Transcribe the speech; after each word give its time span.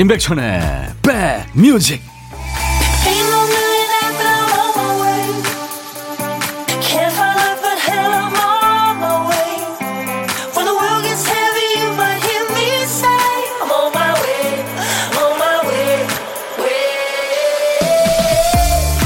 임백천의 0.00 0.94
백뮤직. 1.02 2.00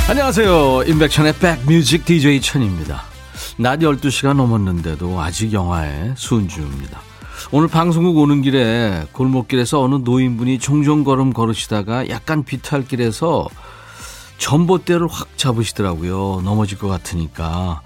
안녕하세요. 0.08 0.84
임백천의 0.86 1.34
백뮤직 1.40 2.04
DJ 2.04 2.40
천입니다. 2.40 3.02
낮 3.56 3.80
12시가 3.80 4.32
넘었는데도 4.36 5.20
아직 5.20 5.52
영화의 5.52 6.14
순주입니다 6.16 7.13
오늘 7.56 7.68
방송국 7.68 8.16
오는 8.16 8.42
길에 8.42 9.06
골목길에서 9.12 9.80
어느 9.80 9.94
노인분이 9.94 10.58
종종 10.58 11.04
걸음 11.04 11.32
걸으시다가 11.32 12.08
약간 12.08 12.42
비탈길에서 12.42 13.48
전봇대를 14.38 15.06
확 15.08 15.38
잡으시더라고요. 15.38 16.42
넘어질 16.42 16.78
것 16.78 16.88
같으니까. 16.88 17.80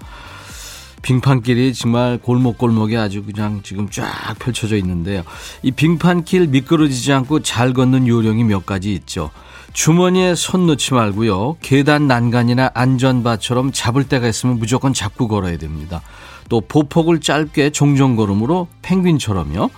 빙판길이 1.03 1.75
정말 1.75 2.17
골목골목에 2.17 2.97
아주 2.97 3.23
그냥 3.23 3.59
지금 3.61 3.91
쫙 3.91 4.33
펼쳐져 4.39 4.75
있는데요. 4.75 5.21
이 5.61 5.69
빙판길 5.69 6.47
미끄러지지 6.47 7.13
않고 7.13 7.41
잘 7.41 7.73
걷는 7.73 8.07
요령이 8.07 8.45
몇 8.45 8.65
가지 8.65 8.91
있죠. 8.93 9.29
주머니에 9.73 10.33
손 10.33 10.65
넣지 10.65 10.95
말고요. 10.95 11.57
계단 11.61 12.07
난간이나 12.07 12.71
안전바처럼 12.73 13.71
잡을 13.71 14.07
데가 14.07 14.27
있으면 14.29 14.57
무조건 14.57 14.95
잡고 14.95 15.27
걸어야 15.27 15.59
됩니다. 15.59 16.01
또 16.49 16.61
보폭을 16.61 17.21
짧게 17.21 17.69
종종 17.69 18.15
걸음으로 18.15 18.67
펭귄처럼요. 18.81 19.69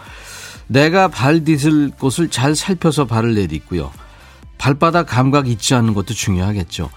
내가 0.68 1.10
발 1.10 1.44
디딜 1.44 1.92
곳을 1.92 2.30
잘 2.30 2.56
살펴서 2.56 3.06
발을 3.06 3.36
내딛고요. 3.36 3.92
발바닥 4.58 5.08
감각 5.08 5.48
잊지 5.48 5.76
않는 5.76 5.94
것도 5.94 6.14
중요하겠죠. 6.14 6.90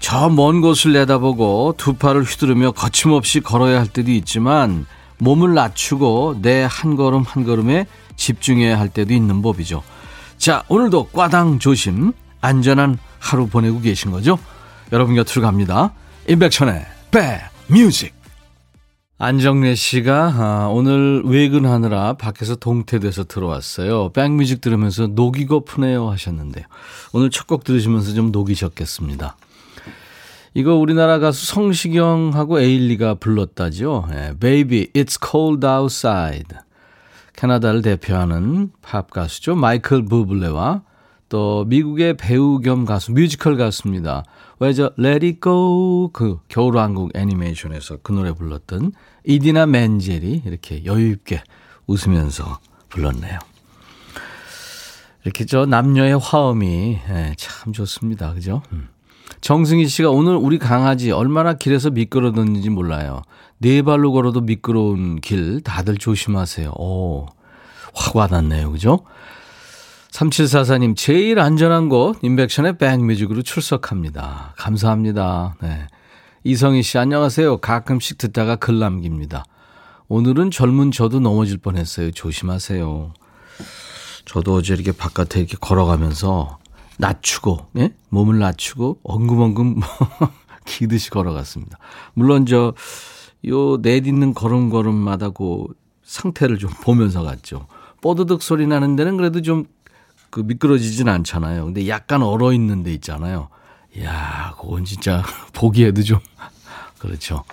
저 0.00 0.28
먼 0.28 0.60
곳을 0.60 0.92
내다보고 0.92 1.74
두 1.76 1.94
팔을 1.94 2.22
휘두르며 2.22 2.70
거침없이 2.70 3.40
걸어야 3.40 3.80
할 3.80 3.88
때도 3.88 4.12
있지만 4.12 4.86
몸을 5.18 5.54
낮추고 5.54 6.36
내 6.40 6.62
한 6.64 6.94
걸음 6.94 7.22
한 7.22 7.42
걸음에 7.44 7.86
집중해야 8.14 8.78
할 8.78 8.88
때도 8.88 9.12
있는 9.12 9.42
법이죠. 9.42 9.82
자, 10.36 10.62
오늘도 10.68 11.08
꽈당 11.08 11.58
조심, 11.58 12.12
안전한 12.40 12.98
하루 13.18 13.48
보내고 13.48 13.80
계신 13.80 14.12
거죠? 14.12 14.38
여러분 14.92 15.16
곁으로 15.16 15.42
갑니다. 15.42 15.92
임백천의 16.28 16.86
백 17.10 17.40
뮤직. 17.66 18.17
안정래 19.20 19.74
씨가 19.74 20.32
아, 20.36 20.68
오늘 20.70 21.22
외근하느라 21.24 22.12
밖에서 22.14 22.54
동태돼서 22.54 23.24
들어왔어요. 23.24 24.10
백뮤직 24.12 24.60
들으면서 24.60 25.08
녹이 25.08 25.46
고프네요 25.46 26.08
하셨는데요. 26.08 26.64
오늘 27.12 27.28
첫 27.30 27.48
곡 27.48 27.64
들으시면서 27.64 28.14
좀 28.14 28.30
녹이셨겠습니다. 28.30 29.36
이거 30.54 30.74
우리나라 30.76 31.18
가수 31.18 31.46
성시경하고 31.46 32.60
에일리가 32.60 33.14
불렀다죠. 33.14 34.06
네, 34.10 34.34
Baby, 34.38 34.86
It's 34.94 35.18
Cold 35.20 35.66
Outside. 35.66 36.56
캐나다를 37.34 37.82
대표하는 37.82 38.70
팝 38.82 39.10
가수죠. 39.10 39.56
마이클 39.56 40.04
부블레와 40.04 40.82
또 41.28 41.64
미국의 41.66 42.16
배우 42.16 42.60
겸 42.60 42.84
가수, 42.84 43.12
뮤지컬 43.12 43.56
가수입니다. 43.56 44.24
왜 44.60 44.72
저 44.72 44.90
Let 44.98 45.24
It 45.24 45.40
Go 45.40 46.10
그 46.12 46.40
겨울왕국 46.48 47.12
애니메이션에서 47.14 47.98
그 48.02 48.12
노래 48.12 48.32
불렀던 48.32 48.92
이디나 49.24 49.66
맨젤이 49.66 50.42
이렇게 50.44 50.84
여유 50.84 51.10
있게 51.12 51.42
웃으면서 51.86 52.58
불렀네요. 52.88 53.38
이렇게 55.24 55.44
저 55.44 55.66
남녀의 55.66 56.18
화음이 56.18 56.98
예, 57.08 57.34
참 57.36 57.72
좋습니다. 57.72 58.34
그죠? 58.34 58.62
음. 58.72 58.88
정승희 59.40 59.86
씨가 59.86 60.10
오늘 60.10 60.36
우리 60.36 60.58
강아지 60.58 61.10
얼마나 61.12 61.54
길에서 61.54 61.90
미끄러졌는지 61.90 62.70
몰라요. 62.70 63.22
네 63.58 63.82
발로 63.82 64.12
걸어도 64.12 64.40
미끄러운 64.40 65.20
길 65.20 65.60
다들 65.60 65.98
조심하세요. 65.98 66.72
오, 66.76 67.26
확 67.94 68.16
와닿네요. 68.16 68.72
그죠? 68.72 69.00
3744님, 70.18 70.96
제일 70.96 71.38
안전한 71.38 71.88
곳, 71.88 72.18
인백션의 72.22 72.78
백뮤직으로 72.78 73.42
출석합니다. 73.42 74.54
감사합니다. 74.56 75.54
네. 75.62 75.86
이성희 76.42 76.82
씨, 76.82 76.98
안녕하세요. 76.98 77.58
가끔씩 77.58 78.18
듣다가 78.18 78.56
글 78.56 78.80
남깁니다. 78.80 79.44
오늘은 80.08 80.50
젊은 80.50 80.90
저도 80.90 81.20
넘어질 81.20 81.58
뻔 81.58 81.76
했어요. 81.76 82.10
조심하세요. 82.10 83.12
저도 84.24 84.54
어제 84.54 84.74
이렇게 84.74 84.90
바깥에 84.90 85.38
이렇게 85.38 85.56
걸어가면서 85.60 86.58
낮추고, 86.98 87.68
예? 87.76 87.94
몸을 88.08 88.40
낮추고, 88.40 88.98
엉금엉금 89.04 89.78
기듯이 90.66 91.10
걸어갔습니다. 91.10 91.78
물론 92.14 92.44
저, 92.44 92.74
요 93.46 93.76
내딛는 93.76 94.34
걸음걸음마다 94.34 95.30
그 95.30 95.66
상태를 96.02 96.58
좀 96.58 96.70
보면서 96.82 97.22
갔죠. 97.22 97.68
뽀드득 98.00 98.42
소리 98.42 98.66
나는 98.66 98.96
데는 98.96 99.16
그래도 99.16 99.42
좀 99.42 99.66
그 100.30 100.40
미끄러지진 100.40 101.08
않잖아요. 101.08 101.66
근데 101.66 101.88
약간 101.88 102.22
얼어 102.22 102.52
있는 102.52 102.82
데 102.82 102.92
있잖아요. 102.94 103.48
야, 104.02 104.54
그건 104.60 104.84
진짜 104.84 105.22
보기에도 105.54 106.02
좀 106.02 106.18
그렇죠. 106.98 107.44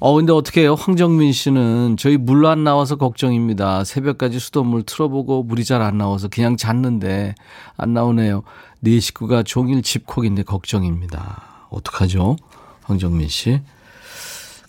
어, 0.00 0.14
근데 0.14 0.32
어떻게 0.32 0.60
해요? 0.60 0.74
황정민 0.76 1.32
씨는 1.32 1.96
저희 1.98 2.16
물 2.16 2.46
안 2.46 2.62
나와서 2.62 2.96
걱정입니다. 2.96 3.82
새벽까지 3.84 4.38
수돗물 4.38 4.84
틀어보고 4.84 5.42
물이 5.42 5.64
잘 5.64 5.82
안 5.82 5.98
나와서 5.98 6.28
그냥 6.28 6.56
잤는데 6.56 7.34
안 7.76 7.94
나오네요. 7.94 8.42
네 8.80 9.00
식구가 9.00 9.42
종일 9.42 9.82
집콕인데 9.82 10.44
걱정입니다. 10.44 11.66
어떡하죠? 11.70 12.36
황정민 12.84 13.28
씨. 13.28 13.60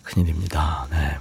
큰일입니다. 0.04 0.88
네. 0.90 1.18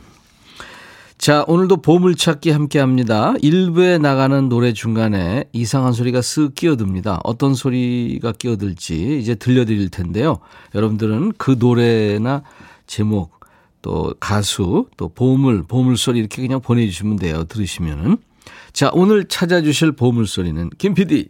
자, 1.18 1.44
오늘도 1.48 1.82
보물찾기 1.82 2.52
함께 2.52 2.78
합니다. 2.78 3.34
1부에 3.42 4.00
나가는 4.00 4.48
노래 4.48 4.72
중간에 4.72 5.44
이상한 5.52 5.92
소리가 5.92 6.20
쓱 6.20 6.54
끼어듭니다. 6.54 7.20
어떤 7.24 7.54
소리가 7.54 8.32
끼어들지 8.32 9.18
이제 9.18 9.34
들려드릴 9.34 9.90
텐데요. 9.90 10.38
여러분들은 10.76 11.32
그 11.36 11.56
노래나 11.58 12.44
제목, 12.86 13.40
또 13.82 14.14
가수, 14.20 14.86
또 14.96 15.08
보물, 15.08 15.64
보물소리 15.64 16.20
이렇게 16.20 16.40
그냥 16.40 16.60
보내주시면 16.60 17.16
돼요. 17.16 17.44
들으시면은. 17.44 18.18
자, 18.72 18.90
오늘 18.94 19.26
찾아주실 19.26 19.92
보물소리는 19.92 20.70
김 20.78 20.94
PD. 20.94 21.28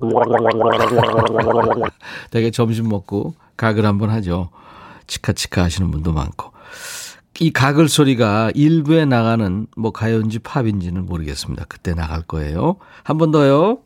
되게 2.32 2.50
점심 2.50 2.88
먹고 2.88 3.34
각을 3.56 3.86
한번 3.86 4.10
하죠. 4.10 4.50
치카치카 5.06 5.62
하시는 5.62 5.88
분도 5.92 6.12
많고. 6.12 6.50
이 7.40 7.50
가글 7.50 7.88
소리가 7.88 8.50
일부에 8.54 9.04
나가는 9.04 9.66
뭐 9.76 9.90
가요인지 9.90 10.38
팝인지는 10.40 11.06
모르겠습니다. 11.06 11.64
그때 11.68 11.94
나갈 11.94 12.22
거예요. 12.22 12.76
한 13.04 13.18
번 13.18 13.30
더요. 13.30 13.78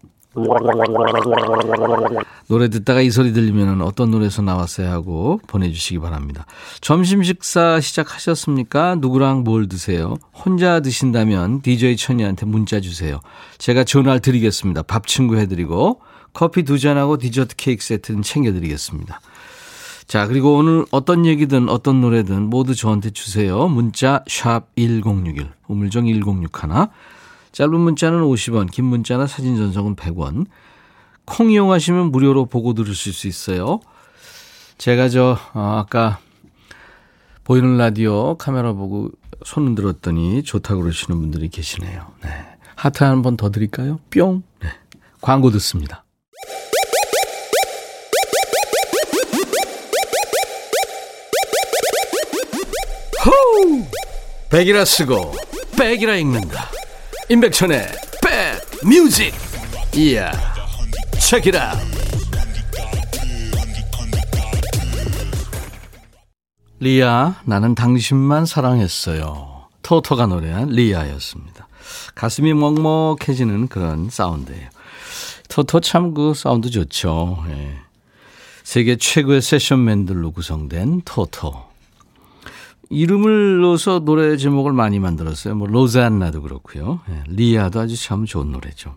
노래 2.48 2.68
듣다가 2.68 3.00
이 3.00 3.10
소리 3.10 3.32
들리면 3.32 3.80
어떤 3.80 4.10
노래에서 4.10 4.42
나왔어요 4.42 4.90
하고 4.90 5.40
보내주시기 5.46 5.98
바랍니다. 5.98 6.44
점심 6.82 7.22
식사 7.22 7.80
시작하셨습니까? 7.80 8.96
누구랑 8.96 9.44
뭘 9.44 9.66
드세요? 9.68 10.16
혼자 10.34 10.80
드신다면 10.80 11.62
DJ 11.62 11.96
천이한테 11.96 12.44
문자 12.44 12.80
주세요. 12.80 13.20
제가 13.56 13.84
전화를 13.84 14.20
드리겠습니다. 14.20 14.82
밥 14.82 15.06
친구 15.06 15.36
해드리고 15.38 16.00
커피 16.34 16.64
두 16.64 16.78
잔하고 16.78 17.16
디저트 17.16 17.56
케이크 17.56 17.82
세트는 17.82 18.20
챙겨드리겠습니다. 18.20 19.20
자, 20.06 20.26
그리고 20.28 20.56
오늘 20.56 20.84
어떤 20.92 21.26
얘기든 21.26 21.68
어떤 21.68 22.00
노래든 22.00 22.42
모두 22.48 22.74
저한테 22.74 23.10
주세요. 23.10 23.66
문자 23.68 24.22
샵 24.28 24.68
1061, 24.76 25.50
우물정 25.66 26.06
1061. 26.06 26.88
짧은 27.52 27.80
문자는 27.80 28.20
50원, 28.22 28.70
긴 28.70 28.84
문자나 28.84 29.26
사진 29.26 29.56
전송은 29.56 29.96
100원. 29.96 30.46
콩 31.24 31.50
이용하시면 31.50 32.12
무료로 32.12 32.46
보고 32.46 32.72
들으실 32.74 33.12
수 33.12 33.26
있어요. 33.26 33.80
제가 34.78 35.08
저 35.08 35.36
어, 35.54 35.82
아까 35.84 36.18
보이는 37.42 37.76
라디오 37.78 38.36
카메라 38.36 38.72
보고 38.74 39.10
손 39.44 39.66
흔들었더니 39.66 40.42
좋다고 40.44 40.82
그러시는 40.82 41.18
분들이 41.20 41.48
계시네요. 41.48 42.06
네. 42.22 42.30
하트 42.76 43.02
한 43.04 43.22
번 43.22 43.36
더 43.36 43.50
드릴까요? 43.50 43.98
뿅. 44.10 44.42
네. 44.62 44.68
광고 45.20 45.50
듣습니다. 45.50 46.04
백이라 54.56 54.86
쓰고 54.86 55.34
백이라 55.78 56.16
읽는다. 56.16 56.70
임백천의 57.28 57.88
백 58.22 58.86
뮤직. 58.88 59.34
이야. 59.94 60.32
체키라. 61.20 61.74
리아, 66.80 67.34
나는 67.44 67.74
당신만 67.74 68.46
사랑했어요. 68.46 69.68
토토가 69.82 70.26
노래한 70.26 70.70
리아였습니다. 70.70 71.68
가슴이 72.14 72.54
먹먹해지는 72.54 73.68
그런 73.68 74.08
사운드예요. 74.08 74.70
토토 75.50 75.80
참 75.80 76.14
그 76.14 76.32
사운드 76.32 76.70
좋죠. 76.70 77.44
예. 77.50 77.76
세계 78.64 78.96
최고의 78.96 79.42
세션맨들로 79.42 80.30
구성된 80.30 81.02
토토. 81.04 81.75
이름을 82.90 83.60
넣어서 83.60 84.00
노래 84.00 84.36
제목을 84.36 84.72
많이 84.72 84.98
만들었어요. 84.98 85.54
뭐 85.54 85.66
로잔나도 85.66 86.42
그렇고요. 86.42 87.00
예. 87.10 87.22
리아도 87.28 87.80
아주 87.80 88.00
참 88.00 88.24
좋은 88.24 88.52
노래죠. 88.52 88.94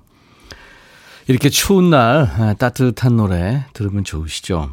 이렇게 1.27 1.49
추운 1.49 1.89
날 1.89 2.23
아, 2.39 2.53
따뜻한 2.53 3.17
노래 3.17 3.65
들으면 3.73 4.03
좋으시죠. 4.03 4.71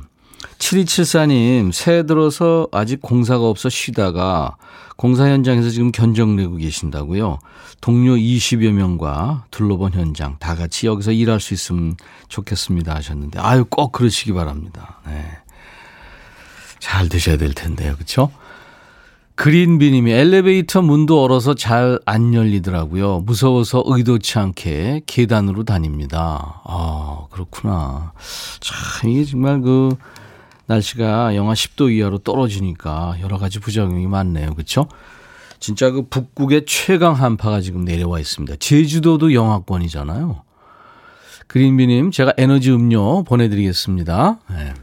7274님, 0.59 1.73
새해 1.73 2.05
들어서 2.05 2.67
아직 2.73 3.03
공사가 3.03 3.45
없어 3.45 3.69
쉬다가 3.69 4.57
공사 4.97 5.29
현장에서 5.29 5.69
지금 5.69 5.93
견적 5.93 6.31
내고 6.31 6.57
계신다고요. 6.57 7.39
동료 7.81 8.15
20여 8.15 8.73
명과 8.73 9.45
둘러본 9.51 9.93
현장 9.93 10.37
다 10.39 10.55
같이 10.55 10.87
여기서 10.87 11.13
일할 11.13 11.41
수 11.41 11.53
있으면 11.53 11.97
좋겠습니다 12.29 12.95
하셨는데 12.95 13.39
아유 13.39 13.67
꼭 13.69 13.93
그러시기 13.93 14.33
바랍니다. 14.33 15.01
네. 15.07 15.27
잘 16.79 17.09
되셔야 17.09 17.37
될 17.37 17.53
텐데요. 17.53 17.95
그렇죠? 17.95 18.31
그린비님이 19.37 20.13
엘리베이터 20.13 20.81
문도 20.81 21.23
얼어서 21.23 21.55
잘 21.55 22.01
안 22.07 22.33
열리더라고요. 22.33 23.21
무서워서 23.21 23.83
의도치 23.87 24.39
않게 24.39 25.03
계단으로 25.07 25.65
다닙니다. 25.65 26.63
아, 26.65 27.27
그렇구나. 27.31 28.13
참, 28.61 29.11
이게 29.11 29.25
정말 29.25 29.61
그, 29.61 29.95
날씨가 30.67 31.37
영하 31.37 31.53
10도 31.53 31.95
이하로 31.95 32.19
떨어지니까 32.19 33.17
여러 33.21 33.39
가지 33.39 33.61
부작용이 33.61 34.07
많네요. 34.07 34.55
그렇죠? 34.55 34.89
진짜 35.61 35.91
그 35.91 36.03
북극의 36.09 36.65
최강 36.67 37.15
한파가 37.15 37.61
지금 37.61 37.85
내려와 37.85 38.19
있습니다. 38.19 38.57
제주도도 38.59 39.35
영하권이잖아요. 39.35 40.43
그린비님, 41.47 42.11
제가 42.11 42.33
에너지 42.37 42.73
음료 42.73 43.23
보내드리겠습니다. 43.23 44.39
네. 44.51 44.75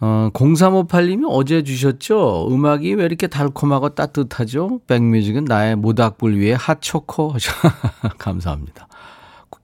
어, 0.00 0.30
0358님이 0.32 1.26
어제 1.28 1.62
주셨죠? 1.62 2.48
음악이 2.50 2.94
왜 2.94 3.04
이렇게 3.04 3.26
달콤하고 3.26 3.90
따뜻하죠? 3.90 4.80
백뮤직은 4.86 5.44
나의 5.44 5.76
모닥불 5.76 6.38
위에 6.40 6.54
핫초코. 6.54 7.34
감사합니다. 8.18 8.88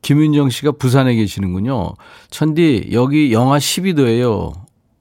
김윤정 0.02 0.50
씨가 0.50 0.72
부산에 0.72 1.14
계시는군요. 1.14 1.94
천디, 2.30 2.90
여기 2.92 3.32
영하 3.32 3.58
12도예요. 3.58 4.52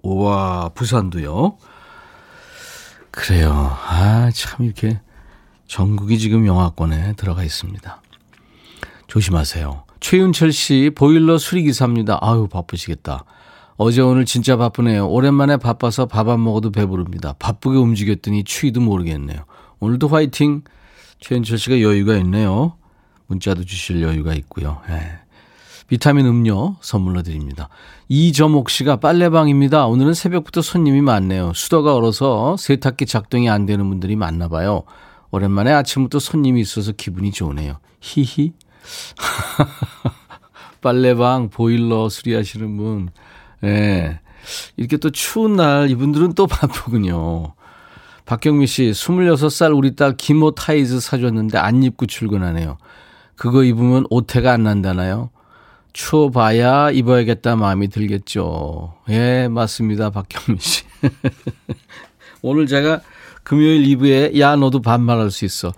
우와, 0.04 0.70
부산도요. 0.74 1.58
그래요. 3.12 3.52
아, 3.88 4.30
참 4.34 4.66
이렇게 4.66 5.00
전국이 5.68 6.18
지금 6.18 6.48
영하권에 6.48 7.14
들어가 7.14 7.44
있습니다. 7.44 8.02
조심하세요. 9.08 9.84
최윤철 10.00 10.52
씨, 10.52 10.92
보일러 10.96 11.38
수리기사입니다. 11.38 12.20
아유, 12.22 12.48
바쁘시겠다. 12.48 13.26
어제 13.78 14.02
오늘 14.02 14.26
진짜 14.26 14.56
바쁘네요. 14.56 15.08
오랜만에 15.10 15.58
바빠서 15.58 16.06
밥 16.06 16.30
안 16.30 16.44
먹어도 16.44 16.72
배부릅니다. 16.72 17.34
바쁘게 17.40 17.78
움직였더니 17.78 18.44
추위도 18.46 18.80
모르겠네요. 18.82 19.40
오늘도 19.80 20.08
화이팅! 20.08 20.64
최윤철 21.20 21.58
씨가 21.58 21.82
여유가 21.82 22.16
있네요. 22.18 22.76
문자도 23.28 23.66
주실 23.66 24.02
여유가 24.02 24.34
있고요. 24.36 24.82
예. 24.90 25.20
비타민 25.88 26.26
음료 26.26 26.78
선물로 26.82 27.22
드립니다. 27.22 27.70
이점옥 28.08 28.70
씨가 28.70 28.96
빨래방입니다. 28.98 29.86
오늘은 29.88 30.14
새벽부터 30.14 30.62
손님이 30.62 31.02
많네요. 31.02 31.52
수도가 31.54 31.94
얼어서 31.96 32.58
세탁기 32.58 33.06
작동이 33.06 33.50
안 33.50 33.66
되는 33.66 33.88
분들이 33.88 34.16
많나 34.16 34.48
봐요. 34.48 34.84
오랜만에 35.32 35.72
아침부터 35.74 36.20
손님이 36.20 36.62
있어서 36.62 36.92
기분이 36.94 37.32
좋네요. 37.32 37.78
히히. 38.00 38.54
빨래방, 40.82 41.50
보일러 41.50 42.10
수리하시는 42.10 42.78
분. 42.78 43.10
예. 43.64 44.20
이렇게 44.78 44.98
또 44.98 45.10
추운 45.10 45.56
날 45.56 45.90
이분들은 45.90 46.34
또 46.34 46.46
바쁘군요. 46.48 47.54
박경미 48.26 48.68
씨, 48.68 48.92
26살 48.92 49.76
우리 49.76 49.96
딸 49.96 50.18
기모 50.18 50.52
타이즈 50.52 51.00
사줬는데 51.00 51.58
안 51.58 51.84
입고 51.84 52.08
출근하네요. 52.08 52.78
그거 53.36 53.64
입으면 53.64 54.06
옷태가 54.10 54.52
안 54.54 54.64
난다나요? 54.64 55.30
추워봐야 55.94 56.92
입어야겠다 56.92 57.56
마음이 57.56 57.88
들겠죠. 57.88 58.96
예, 59.10 59.48
맞습니다. 59.48 60.10
박경미 60.10 60.60
씨. 60.60 60.84
오늘 62.42 62.68
제가 62.68 63.02
금요일 63.44 63.84
2부에 63.84 64.40
야, 64.40 64.56
너도 64.56 64.82
반말할 64.82 65.32
수 65.32 65.46
있어. 65.46 65.72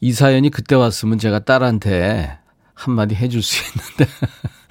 이 0.00 0.12
사연이 0.12 0.50
그때 0.50 0.74
왔으면 0.74 1.18
제가 1.18 1.40
딸한테 1.40 2.38
한마디 2.74 3.14
해줄 3.14 3.42
수 3.42 3.62
있는데. 3.64 4.12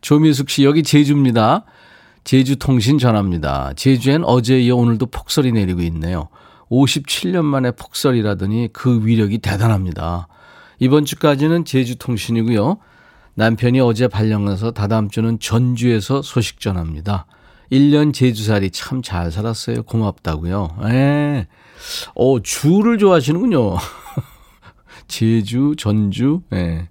조미숙 0.00 0.50
씨, 0.50 0.64
여기 0.64 0.82
제주입니다. 0.82 1.64
제주 2.24 2.56
통신 2.56 2.98
전화입니다. 2.98 3.72
제주엔 3.74 4.24
어제 4.24 4.60
이어 4.60 4.76
오늘도 4.76 5.06
폭설이 5.06 5.52
내리고 5.52 5.80
있네요. 5.82 6.28
57년 6.70 7.44
만에 7.44 7.70
폭설이라더니 7.72 8.70
그 8.72 9.04
위력이 9.04 9.38
대단합니다. 9.38 10.28
이번 10.78 11.04
주까지는 11.04 11.64
제주 11.64 11.96
통신이고요. 11.96 12.78
남편이 13.34 13.80
어제 13.80 14.08
발령나서 14.08 14.72
다다음 14.72 15.08
주는 15.08 15.38
전주에서 15.38 16.22
소식 16.22 16.60
전합니다. 16.60 17.26
1년 17.72 18.12
제주살이 18.12 18.70
참 18.70 19.02
잘 19.02 19.30
살았어요. 19.30 19.82
고맙다고요. 19.84 20.76
예. 20.90 21.46
어, 22.14 22.40
주를 22.40 22.98
좋아하시는군요. 22.98 23.76
제주, 25.08 25.74
전주, 25.78 26.42
예. 26.52 26.88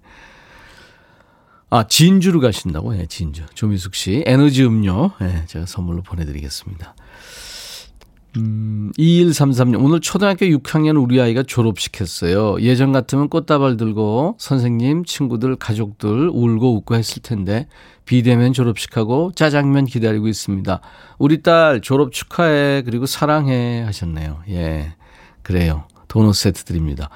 아, 1.70 1.86
진주로 1.86 2.40
가신다고? 2.40 2.96
예, 2.98 3.06
진주. 3.06 3.44
조미숙 3.54 3.94
씨. 3.94 4.24
에너지 4.26 4.64
음료. 4.64 5.12
예, 5.22 5.44
제가 5.46 5.66
선물로 5.66 6.02
보내드리겠습니다. 6.02 6.96
음, 8.36 8.92
2133님, 8.98 9.84
오늘 9.84 10.00
초등학교 10.00 10.46
6학년 10.46 11.00
우리 11.00 11.20
아이가 11.20 11.42
졸업식 11.44 12.00
했어요. 12.00 12.56
예전 12.60 12.92
같으면 12.92 13.28
꽃다발 13.28 13.76
들고 13.76 14.36
선생님, 14.38 15.04
친구들, 15.04 15.56
가족들 15.56 16.28
울고 16.32 16.76
웃고 16.76 16.94
했을 16.94 17.22
텐데, 17.22 17.68
비대면 18.04 18.52
졸업식하고 18.52 19.32
짜장면 19.34 19.84
기다리고 19.84 20.26
있습니다. 20.28 20.80
우리 21.18 21.42
딸 21.42 21.80
졸업 21.80 22.12
축하해, 22.12 22.82
그리고 22.82 23.06
사랑해 23.06 23.82
하셨네요. 23.82 24.42
예, 24.48 24.94
그래요. 25.42 25.84
도넛 26.10 26.34
세트 26.34 26.64
드립니다. 26.64 27.08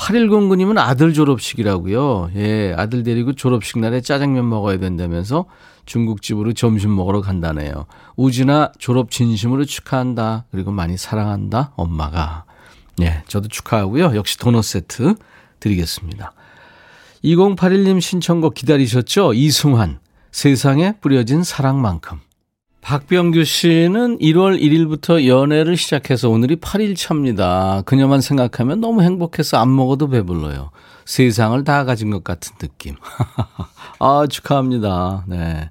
8109님은 0.00 0.78
아들 0.78 1.12
졸업식이라고요. 1.12 2.30
예, 2.36 2.74
아들 2.76 3.02
데리고 3.02 3.34
졸업식 3.34 3.78
날에 3.78 4.00
짜장면 4.00 4.48
먹어야 4.48 4.78
된다면서 4.78 5.44
중국집으로 5.84 6.54
점심 6.54 6.96
먹으러 6.96 7.20
간다네요. 7.20 7.86
우진아 8.16 8.72
졸업 8.78 9.10
진심으로 9.10 9.66
축하한다. 9.66 10.46
그리고 10.50 10.70
많이 10.70 10.96
사랑한다. 10.96 11.72
엄마가. 11.76 12.44
예, 13.02 13.22
저도 13.28 13.48
축하하고요. 13.48 14.16
역시 14.16 14.38
도넛 14.38 14.64
세트 14.64 15.14
드리겠습니다. 15.60 16.32
2081님 17.22 18.00
신청곡 18.00 18.54
기다리셨죠? 18.54 19.34
이승환. 19.34 20.00
세상에 20.32 20.94
뿌려진 21.00 21.42
사랑만큼. 21.42 22.20
박병규 22.80 23.44
씨는 23.44 24.18
1월 24.18 24.60
1일부터 24.60 25.26
연애를 25.26 25.76
시작해서 25.76 26.30
오늘이 26.30 26.56
8일 26.56 26.96
차입니다. 26.96 27.82
그녀만 27.84 28.20
생각하면 28.20 28.80
너무 28.80 29.02
행복해서 29.02 29.58
안 29.58 29.74
먹어도 29.74 30.08
배불러요. 30.08 30.70
세상을 31.04 31.62
다 31.64 31.84
가진 31.84 32.10
것 32.10 32.24
같은 32.24 32.56
느낌. 32.58 32.96
아, 34.00 34.24
축하합니다. 34.28 35.24
네. 35.28 35.70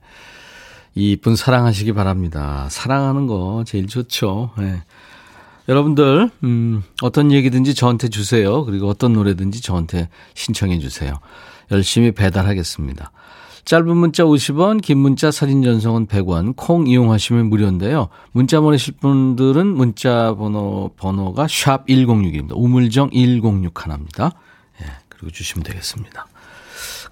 이쁜 0.93 1.35
사랑하시기 1.35 1.93
바랍니다. 1.93 2.67
사랑하는 2.69 3.25
거 3.25 3.63
제일 3.65 3.87
좋죠. 3.87 4.51
네. 4.57 4.83
여러분들, 5.67 6.29
음, 6.43 6.83
어떤 7.01 7.31
얘기든지 7.31 7.73
저한테 7.75 8.09
주세요. 8.09 8.65
그리고 8.65 8.87
어떤 8.87 9.13
노래든지 9.13 9.61
저한테 9.61 10.09
신청해 10.35 10.79
주세요. 10.79 11.19
열심히 11.71 12.11
배달하겠습니다. 12.11 13.11
짧은 13.69 13.97
문자 13.97 14.23
50원, 14.23 14.81
긴 14.81 14.97
문자 14.97 15.29
사진 15.29 15.61
전송은 15.61 16.07
100원, 16.07 16.55
콩 16.55 16.88
이용하시면 16.88 17.51
무료인데요. 17.51 18.09
문자 18.31 18.61
보내실 18.61 18.95
분들은 18.95 19.67
문자 19.67 20.33
번호, 20.33 20.89
번호가 20.97 21.45
샵 21.47 21.85
1061입니다. 21.85 22.53
우물정 22.55 23.11
106 23.11 23.83
하나입니다. 23.83 24.31
예, 24.81 24.85
그리고 25.07 25.29
주시면 25.29 25.61
되겠습니다. 25.65 26.25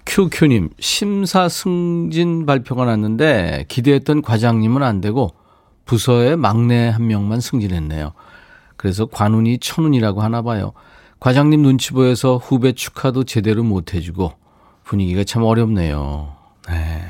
큐큐님, 0.04 0.70
심사 0.80 1.48
승진 1.48 2.44
발표가 2.44 2.86
났는데 2.86 3.66
기대했던 3.68 4.22
과장님은 4.22 4.82
안 4.82 5.00
되고 5.00 5.30
부서의 5.84 6.36
막내 6.36 6.88
한 6.88 7.06
명만 7.06 7.40
승진했네요. 7.40 8.14
그래서 8.76 9.06
관운이 9.06 9.58
천운이라고 9.58 10.22
하나 10.22 10.42
봐요. 10.42 10.72
과장님 11.20 11.62
눈치 11.62 11.92
보여서 11.92 12.36
후배 12.36 12.72
축하도 12.72 13.22
제대로 13.22 13.62
못 13.62 13.94
해주고 13.94 14.32
분위기가 14.82 15.22
참 15.22 15.44
어렵네요. 15.44 16.37
네. 16.68 17.04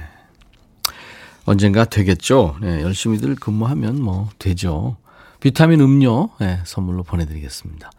언젠가 1.45 1.85
되겠죠. 1.85 2.57
네, 2.61 2.83
열심히들 2.83 3.37
근무하면 3.37 4.03
뭐 4.03 4.29
되죠. 4.39 4.97
비타민 5.41 5.81
음료 5.81 6.31
네, 6.41 6.61
선물로 6.65 7.05
보내드리겠습니다. 7.05 7.91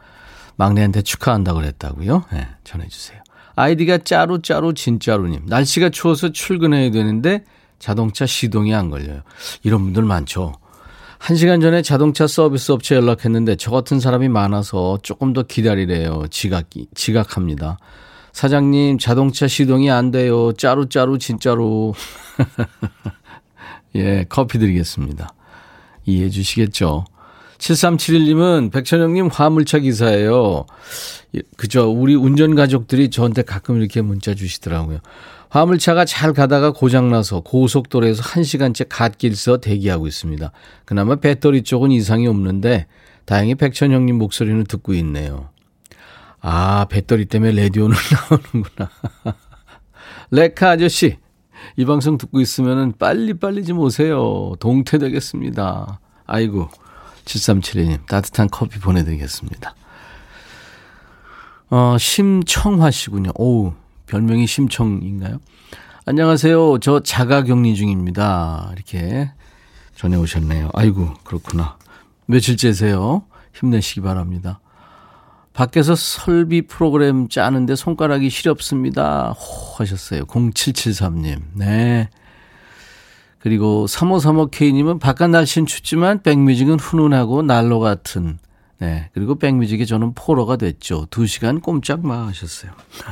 막내한테 0.55 1.01
축하한다고 1.01 1.59
그랬다고요? 1.59 2.25
네, 2.31 2.47
전해주세요. 2.63 3.21
아이디가 3.55 3.99
짜루짜루 3.99 4.73
진짜루님. 4.73 5.43
날씨가 5.47 5.89
추워서 5.89 6.31
출근해야 6.31 6.91
되는데 6.91 7.43
자동차 7.79 8.25
시동이 8.25 8.75
안 8.75 8.89
걸려요. 8.89 9.21
이런 9.63 9.83
분들 9.83 10.03
많죠. 10.03 10.53
한 11.17 11.35
시간 11.35 11.59
전에 11.59 11.81
자동차 11.81 12.27
서비스 12.27 12.71
업체 12.71 12.95
연락했는데 12.95 13.55
저 13.55 13.71
같은 13.71 13.99
사람이 13.99 14.29
많아서 14.29 14.99
조금 15.01 15.33
더 15.33 15.43
기다리래요. 15.43 16.27
지각, 16.29 16.69
지각합니다. 16.93 17.77
사장님, 18.39 18.99
자동차 18.99 19.49
시동이 19.49 19.91
안 19.91 20.11
돼요. 20.11 20.53
짜루짜루, 20.53 21.17
진짜로. 21.17 21.93
예, 23.95 24.25
커피 24.29 24.59
드리겠습니다. 24.59 25.33
이해해 26.05 26.29
주시겠죠? 26.29 27.03
7371님은 27.57 28.71
백천영님 28.71 29.27
화물차 29.27 29.79
기사예요. 29.79 30.65
예, 31.35 31.41
그죠. 31.57 31.91
우리 31.91 32.15
운전 32.15 32.55
가족들이 32.55 33.09
저한테 33.09 33.41
가끔 33.41 33.77
이렇게 33.77 34.01
문자 34.01 34.33
주시더라고요. 34.33 34.99
화물차가 35.49 36.05
잘 36.05 36.31
가다가 36.31 36.71
고장나서 36.71 37.41
고속도로에서 37.41 38.23
1시간째 38.23 38.85
갓길서 38.87 39.57
대기하고 39.57 40.07
있습니다. 40.07 40.49
그나마 40.85 41.17
배터리 41.17 41.61
쪽은 41.61 41.91
이상이 41.91 42.25
없는데 42.25 42.85
다행히 43.25 43.55
백천형님 43.55 44.17
목소리는 44.17 44.63
듣고 44.63 44.93
있네요. 44.93 45.49
아, 46.41 46.85
배터리 46.89 47.25
때문에 47.25 47.61
라디오는 47.63 47.95
나오는구나. 48.29 48.89
레카 50.31 50.71
아저씨, 50.71 51.17
이 51.75 51.85
방송 51.85 52.17
듣고 52.17 52.39
있으면 52.39 52.93
빨리빨리 52.97 53.65
좀 53.65 53.79
오세요. 53.79 54.53
동태되겠습니다. 54.59 55.99
아이고, 56.25 56.69
7372님, 57.25 58.05
따뜻한 58.05 58.47
커피 58.49 58.79
보내드리겠습니다. 58.79 59.75
어, 61.71 61.97
심청화 61.99 62.89
씨군요. 62.91 63.31
오우, 63.35 63.73
별명이 64.07 64.47
심청인가요? 64.47 65.39
안녕하세요. 66.05 66.79
저 66.79 67.01
자가 67.01 67.43
격리 67.43 67.75
중입니다. 67.75 68.71
이렇게 68.73 69.31
전해 69.95 70.17
오셨네요. 70.17 70.69
아이고, 70.73 71.13
그렇구나. 71.23 71.77
며칠째세요? 72.25 73.23
힘내시기 73.53 74.01
바랍니다. 74.01 74.59
밖에서 75.53 75.95
설비 75.95 76.61
프로그램 76.61 77.27
짜는데 77.27 77.75
손가락이 77.75 78.29
시렵습니다. 78.29 79.31
호 79.31 79.75
하셨어요. 79.77 80.25
0773님. 80.25 81.41
네. 81.55 82.09
그리고 83.39 83.85
3535K님은 83.87 84.99
바깥 84.99 85.29
날씨는 85.29 85.65
춥지만 85.65 86.21
백뮤직은 86.21 86.79
훈훈하고 86.79 87.41
난로 87.41 87.79
같은. 87.79 88.37
네. 88.79 89.09
그리고 89.13 89.35
백뮤직에 89.35 89.85
저는 89.85 90.13
포로가 90.13 90.57
됐죠. 90.57 91.05
2시간 91.07 91.61
꼼짝 91.61 92.05
마 92.05 92.27
하셨어요. 92.27 92.71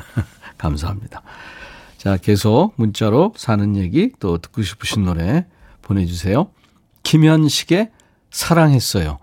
감사합니다. 0.58 1.22
자, 1.98 2.18
계속 2.18 2.74
문자로 2.76 3.34
사는 3.36 3.76
얘기 3.76 4.12
또 4.20 4.38
듣고 4.38 4.62
싶으신 4.62 5.04
노래 5.04 5.46
보내주세요. 5.82 6.50
김현식의 7.04 7.92
사랑했어요. 8.32 9.20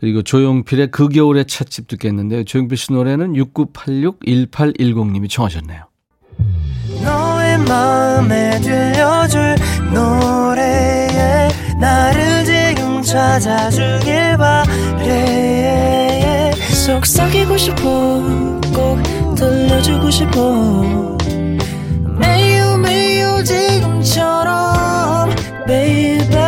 그리고 0.00 0.22
조용필의 0.22 0.90
그 0.90 1.08
겨울의 1.08 1.46
찻집 1.46 1.88
듣겠는데요. 1.88 2.44
조용필 2.44 2.76
씨 2.76 2.92
노래는 2.92 3.32
6986-1810님이 3.34 5.28
청하셨네요. 5.28 5.84
너의 7.02 7.58
마음에 7.58 8.60
들려줄 8.60 9.56
노래에 9.92 11.48
나를 11.80 12.44
지금 12.44 13.02
찾아주길 13.02 14.36
바래 14.36 15.78
속삭이고 16.88 17.56
싶어 17.56 18.22
꼭 18.74 19.02
들려주고 19.36 20.10
싶어 20.10 21.16
매우 22.18 22.78
매우 22.78 23.44
지금처럼 23.44 25.30
baby 25.66 26.47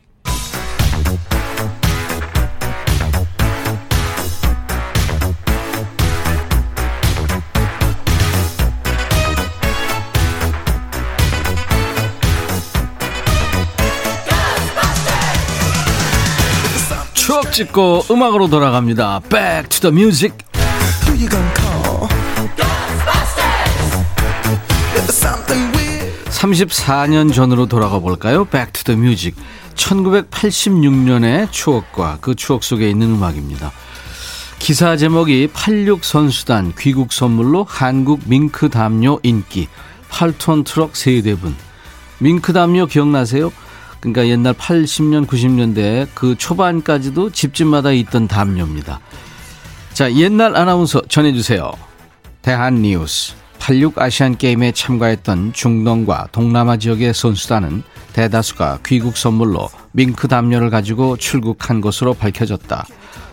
찍고 17.51 18.05
음악으로 18.09 18.47
돌아갑니다. 18.49 19.21
Back 19.29 19.69
to 19.69 19.91
the 19.91 19.93
music. 19.93 20.37
34년 26.29 27.33
전으로 27.33 27.67
돌아가 27.67 27.99
볼까요? 27.99 28.45
Back 28.45 28.71
to 28.73 28.83
the 28.83 28.99
music. 28.99 29.35
1986년의 29.75 31.51
추억과 31.51 32.19
그 32.21 32.35
추억 32.35 32.63
속에 32.63 32.89
있는 32.89 33.15
음악입니다. 33.15 33.71
기사 34.59 34.95
제목이 34.95 35.49
86 35.53 36.05
선수단 36.05 36.73
귀국 36.77 37.11
선물로 37.11 37.65
한국 37.67 38.21
밍크 38.25 38.69
담요 38.69 39.19
인기 39.23 39.67
8톤 40.09 40.65
트럭 40.65 40.95
세대분. 40.95 41.55
밍크 42.19 42.53
담요 42.53 42.85
기억나세요? 42.85 43.51
그러니까 44.01 44.27
옛날 44.27 44.53
80년, 44.53 45.27
90년대 45.27 46.07
그 46.13 46.35
초반까지도 46.35 47.29
집집마다 47.29 47.91
있던 47.91 48.27
담요입니다. 48.27 48.99
자, 49.93 50.11
옛날 50.13 50.57
아나운서 50.57 51.01
전해주세요. 51.07 51.71
대한 52.41 52.81
뉴스. 52.81 53.35
86 53.59 53.99
아시안 53.99 54.35
게임에 54.37 54.71
참가했던 54.71 55.53
중동과 55.53 56.29
동남아 56.31 56.77
지역의 56.77 57.13
선수단은 57.13 57.83
대다수가 58.13 58.79
귀국 58.83 59.15
선물로 59.15 59.69
밍크 59.91 60.27
담요를 60.27 60.71
가지고 60.71 61.15
출국한 61.15 61.79
것으로 61.79 62.15
밝혀졌다. 62.15 62.87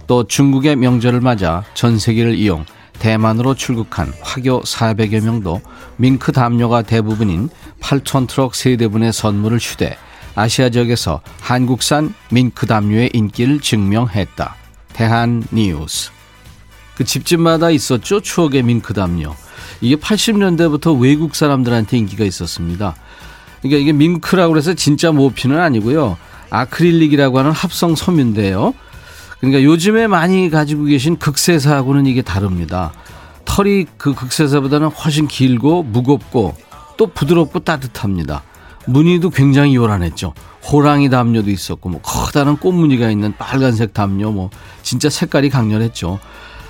또 0.06 0.26
중국의 0.26 0.76
명절을 0.76 1.22
맞아 1.22 1.64
전세기를 1.72 2.34
이용 2.34 2.66
대만으로 2.98 3.54
출국한 3.54 4.12
화교 4.20 4.62
400여 4.62 5.24
명도 5.24 5.62
밍크 5.96 6.32
담요가 6.32 6.82
대부분인 6.82 7.48
8톤 7.80 8.28
트럭 8.28 8.54
세대분의 8.54 9.14
선물을 9.14 9.58
휴대 9.58 9.96
아시아 10.34 10.70
지역에서 10.70 11.20
한국산 11.40 12.14
밍크 12.30 12.66
담요의 12.66 13.10
인기를 13.12 13.60
증명했다. 13.60 14.54
대한 14.92 15.44
뉴스. 15.52 16.10
그 16.96 17.04
집집마다 17.04 17.70
있었죠. 17.70 18.20
추억의 18.20 18.62
밍크 18.62 18.94
담요. 18.94 19.34
이게 19.80 19.96
80년대부터 19.96 20.98
외국 21.00 21.34
사람들한테 21.34 21.96
인기가 21.96 22.24
있었습니다. 22.24 22.96
그러니까 23.60 23.80
이게 23.80 23.92
밍크라고 23.92 24.56
해서 24.56 24.74
진짜 24.74 25.12
모피는 25.12 25.60
아니고요. 25.60 26.16
아크릴릭이라고 26.50 27.38
하는 27.38 27.52
합성 27.52 27.94
섬유인데요. 27.94 28.74
그러니까 29.40 29.62
요즘에 29.62 30.06
많이 30.06 30.50
가지고 30.50 30.84
계신 30.84 31.16
극세사하고는 31.16 32.06
이게 32.06 32.22
다릅니다. 32.22 32.92
털이 33.44 33.86
그 33.96 34.14
극세사보다는 34.14 34.88
훨씬 34.88 35.28
길고 35.28 35.82
무겁고 35.82 36.56
또 36.96 37.06
부드럽고 37.06 37.60
따뜻합니다. 37.60 38.42
무늬도 38.88 39.30
굉장히 39.30 39.76
요란했죠. 39.76 40.32
호랑이 40.70 41.10
담요도 41.10 41.50
있었고 41.50 41.88
뭐 41.88 42.00
커다란 42.02 42.56
꽃무늬가 42.56 43.10
있는 43.10 43.34
빨간색 43.38 43.94
담요 43.94 44.32
뭐 44.32 44.50
진짜 44.82 45.08
색깔이 45.10 45.50
강렬했죠. 45.50 46.18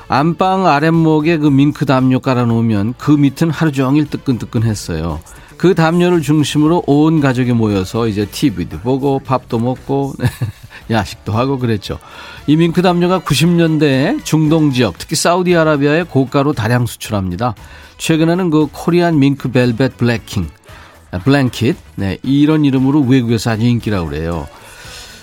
안방 0.08 0.66
아랫목에 0.66 1.38
그 1.38 1.48
밍크 1.48 1.86
담요 1.86 2.20
깔아놓으면 2.20 2.94
그 2.98 3.12
밑은 3.12 3.50
하루 3.50 3.72
종일 3.72 4.08
뜨끈뜨끈했어요. 4.08 5.20
그 5.56 5.74
담요를 5.74 6.22
중심으로 6.22 6.84
온 6.86 7.20
가족이 7.20 7.52
모여서 7.52 8.06
이제 8.06 8.24
TV도 8.24 8.78
보고 8.78 9.18
밥도 9.18 9.58
먹고 9.58 10.14
야식도 10.90 11.32
하고 11.32 11.58
그랬죠. 11.58 11.98
이 12.46 12.56
밍크 12.56 12.80
담요가 12.80 13.20
90년대에 13.20 14.24
중동 14.24 14.70
지역, 14.70 14.96
특히 14.98 15.16
사우디아라비아에 15.16 16.04
고가로 16.04 16.54
다량 16.54 16.86
수출합니다. 16.86 17.54
최근에는 17.98 18.50
그 18.50 18.68
코리안 18.72 19.18
밍크 19.18 19.50
벨벳 19.50 19.98
블랙킹, 19.98 20.48
블랭킷, 21.24 21.76
네, 21.96 22.18
이런 22.22 22.64
이름으로 22.64 23.00
외국에서 23.00 23.50
아주 23.50 23.64
인기라고 23.64 24.08
그래요. 24.08 24.46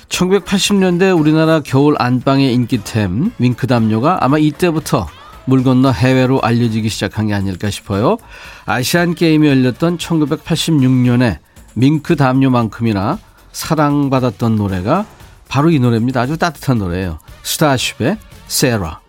1980년대 0.09 1.17
우리나라 1.17 1.61
겨울 1.61 1.95
안방의 1.97 2.53
인기템 2.53 3.31
윙크 3.39 3.67
담요가 3.67 4.17
아마 4.21 4.37
이때부터 4.37 5.07
물 5.45 5.63
건너 5.63 5.91
해외로 5.91 6.41
알려지기 6.41 6.89
시작한 6.89 7.27
게 7.27 7.33
아닐까 7.33 7.69
싶어요. 7.69 8.17
아시안 8.65 9.13
게임이 9.15 9.47
열렸던 9.47 9.97
1986년에 9.97 11.37
밍크 11.75 12.15
담요만큼이나 12.15 13.19
사랑받았던 13.51 14.55
노래가 14.55 15.05
바로 15.47 15.69
이 15.69 15.79
노래입니다. 15.79 16.21
아주 16.21 16.37
따뜻한 16.37 16.79
노래예요. 16.79 17.19
스타쉽의 17.43 18.17
세라. 18.47 19.04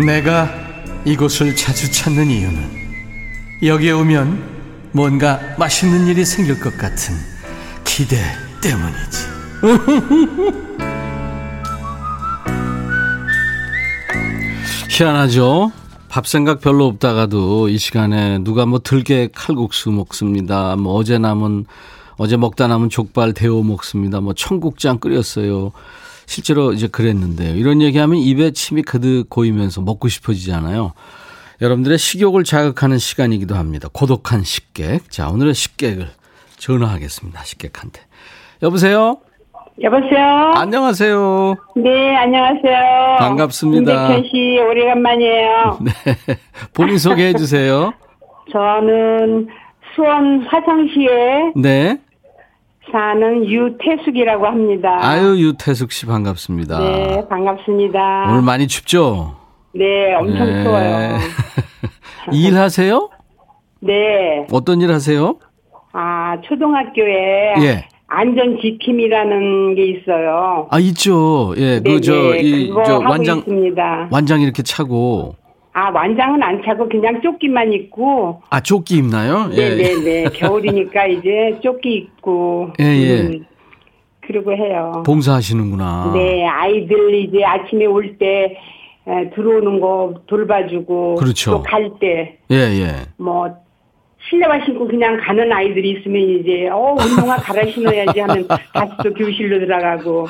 내가 0.00 0.50
이곳을 1.04 1.54
자주 1.56 1.90
찾는 1.92 2.30
이유는 2.30 2.80
여기에 3.62 3.92
오면 3.92 4.90
뭔가 4.92 5.40
맛있는 5.58 6.06
일이 6.06 6.24
생길 6.24 6.58
것 6.58 6.76
같은 6.76 7.14
기대 7.84 8.16
때문이지. 8.62 9.26
희한하죠? 14.90 15.72
밥 16.08 16.26
생각 16.26 16.60
별로 16.60 16.86
없다가도 16.86 17.68
이 17.68 17.78
시간에 17.78 18.38
누가 18.38 18.66
뭐 18.66 18.80
들게 18.80 19.28
칼국수 19.32 19.90
먹습니다. 19.90 20.76
뭐 20.76 20.94
어제 20.94 21.18
남은 21.18 21.66
어제 22.16 22.36
먹다 22.36 22.66
남은 22.66 22.90
족발 22.90 23.32
데워 23.32 23.62
먹습니다. 23.62 24.20
뭐 24.20 24.34
청국장 24.34 24.98
끓였어요. 24.98 25.72
실제로 26.30 26.72
이제 26.72 26.86
그랬는데요. 26.86 27.56
이런 27.56 27.82
얘기하면 27.82 28.16
입에 28.18 28.52
침이 28.52 28.82
그득 28.82 29.28
고이면서 29.28 29.80
먹고 29.80 30.06
싶어지잖아요. 30.06 30.92
여러분들의 31.60 31.98
식욕을 31.98 32.44
자극하는 32.44 32.98
시간이기도 32.98 33.56
합니다. 33.56 33.88
고독한 33.92 34.44
식객. 34.44 35.10
자, 35.10 35.28
오늘의 35.28 35.54
식객을 35.54 36.06
전화하겠습니다. 36.56 37.42
식객한테. 37.42 38.02
여보세요? 38.62 39.18
여보세요? 39.82 40.52
안녕하세요. 40.54 41.56
네, 41.74 42.16
안녕하세요. 42.16 43.16
반갑습니다. 43.18 44.08
김백현 44.08 44.30
씨, 44.30 44.58
오래간만이에요. 44.60 45.78
네. 45.82 45.92
본인 46.72 46.98
소개해 46.98 47.32
주세요. 47.32 47.92
저는 48.52 49.48
수원 49.96 50.46
화성시에 50.46 51.54
네. 51.56 51.98
사는 52.92 53.44
유태숙이라고 53.44 54.46
합니다. 54.46 54.98
아유, 55.00 55.36
유태숙 55.38 55.92
씨 55.92 56.06
반갑습니다. 56.06 56.78
네, 56.78 57.28
반갑습니다. 57.28 58.26
오늘 58.30 58.42
많이 58.42 58.66
춥죠? 58.66 59.36
네, 59.74 60.14
엄청 60.14 60.46
네. 60.46 60.62
추워요. 60.64 61.18
일하세요? 62.32 63.10
네. 63.80 64.46
어떤 64.52 64.80
일 64.80 64.92
하세요? 64.92 65.38
아, 65.92 66.36
초등학교에 66.42 67.54
예. 67.62 67.88
안전 68.06 68.58
지킴이라는 68.60 69.74
게 69.76 69.84
있어요. 69.86 70.66
아, 70.70 70.78
있죠. 70.80 71.54
예. 71.56 71.80
네, 71.80 71.90
그, 71.94 72.00
저, 72.00 72.12
네, 72.12 72.38
이, 72.40 72.68
그거 72.68 72.82
저, 72.84 72.94
하고 72.94 73.10
완장, 73.10 73.38
있습니다. 73.38 74.08
완장 74.10 74.40
이렇게 74.40 74.62
차고. 74.62 75.36
아, 75.72 75.90
완장은 75.90 76.42
안 76.42 76.62
차고 76.64 76.88
그냥 76.88 77.20
조끼만 77.22 77.72
입고 77.72 78.42
아, 78.50 78.60
조끼 78.60 78.96
입나요? 78.96 79.48
예. 79.52 79.76
네네네. 79.76 80.24
겨울이니까 80.34 81.06
이제 81.08 81.58
조끼 81.62 81.94
입고. 81.94 82.70
예, 82.80 82.84
예. 82.84 83.20
음, 83.22 83.44
그러고 84.20 84.52
해요. 84.52 85.02
봉사하시는구나. 85.06 86.10
네, 86.14 86.44
아이들 86.46 87.14
이제 87.14 87.44
아침에 87.44 87.86
올 87.86 88.16
때 88.18 88.56
들어오는 89.34 89.80
거 89.80 90.14
돌봐주고. 90.26 91.16
그렇죠. 91.16 91.50
또 91.52 91.62
갈 91.62 91.90
때, 92.00 92.38
예, 92.50 92.56
예. 92.56 92.86
뭐, 93.16 93.48
실내화 94.30 94.64
신고 94.64 94.86
그냥 94.86 95.18
가는 95.20 95.52
아이들이 95.52 95.90
있으면 95.98 96.22
이제, 96.22 96.68
어, 96.68 96.94
운동화 96.98 97.36
갈아 97.36 97.66
신어야지 97.66 98.20
하면 98.20 98.46
다시 98.72 98.92
또 99.02 99.12
교실로 99.12 99.58
들어가고. 99.58 100.26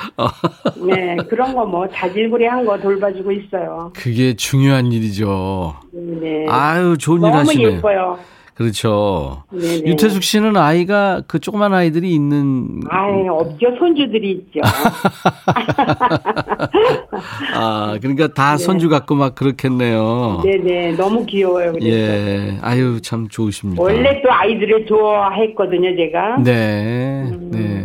네, 0.89 1.17
그런 1.29 1.55
거 1.55 1.65
뭐 1.67 1.87
자질구레한 1.89 2.65
거 2.65 2.79
돌봐주고 2.81 3.31
있어요. 3.31 3.93
그게 3.95 4.35
중요한 4.35 4.91
일이죠. 4.91 5.75
네. 5.93 6.47
아유, 6.49 6.97
좋은 6.99 7.19
일 7.19 7.23
너무 7.23 7.37
하시네요. 7.39 7.69
예뻐요. 7.77 8.19
그렇죠. 8.55 9.45
네네. 9.53 9.89
유태숙 9.91 10.23
씨는 10.23 10.57
아이가 10.57 11.23
그 11.27 11.39
조그만 11.39 11.73
아이들이 11.73 12.13
있는 12.15 12.81
아이, 12.91 13.27
없죠. 13.29 13.69
손주들이 13.79 14.31
있죠. 14.33 14.61
아, 17.55 17.99
그러니까 18.01 18.29
다 18.29 18.57
손주 18.57 18.89
갖고 18.89 19.15
막 19.15 19.35
그렇겠네요. 19.35 20.43
네네, 20.45 20.93
너무 20.93 21.25
귀여워요. 21.27 21.73
그래서. 21.73 21.89
예. 21.89 22.59
아유, 22.63 23.01
참 23.03 23.29
좋으십니다. 23.29 23.83
원래 23.83 24.21
또 24.23 24.33
아이들을 24.33 24.87
좋아했거든요, 24.87 25.97
제가. 25.97 26.39
네. 26.39 27.23
음. 27.31 27.51
네. 27.53 27.80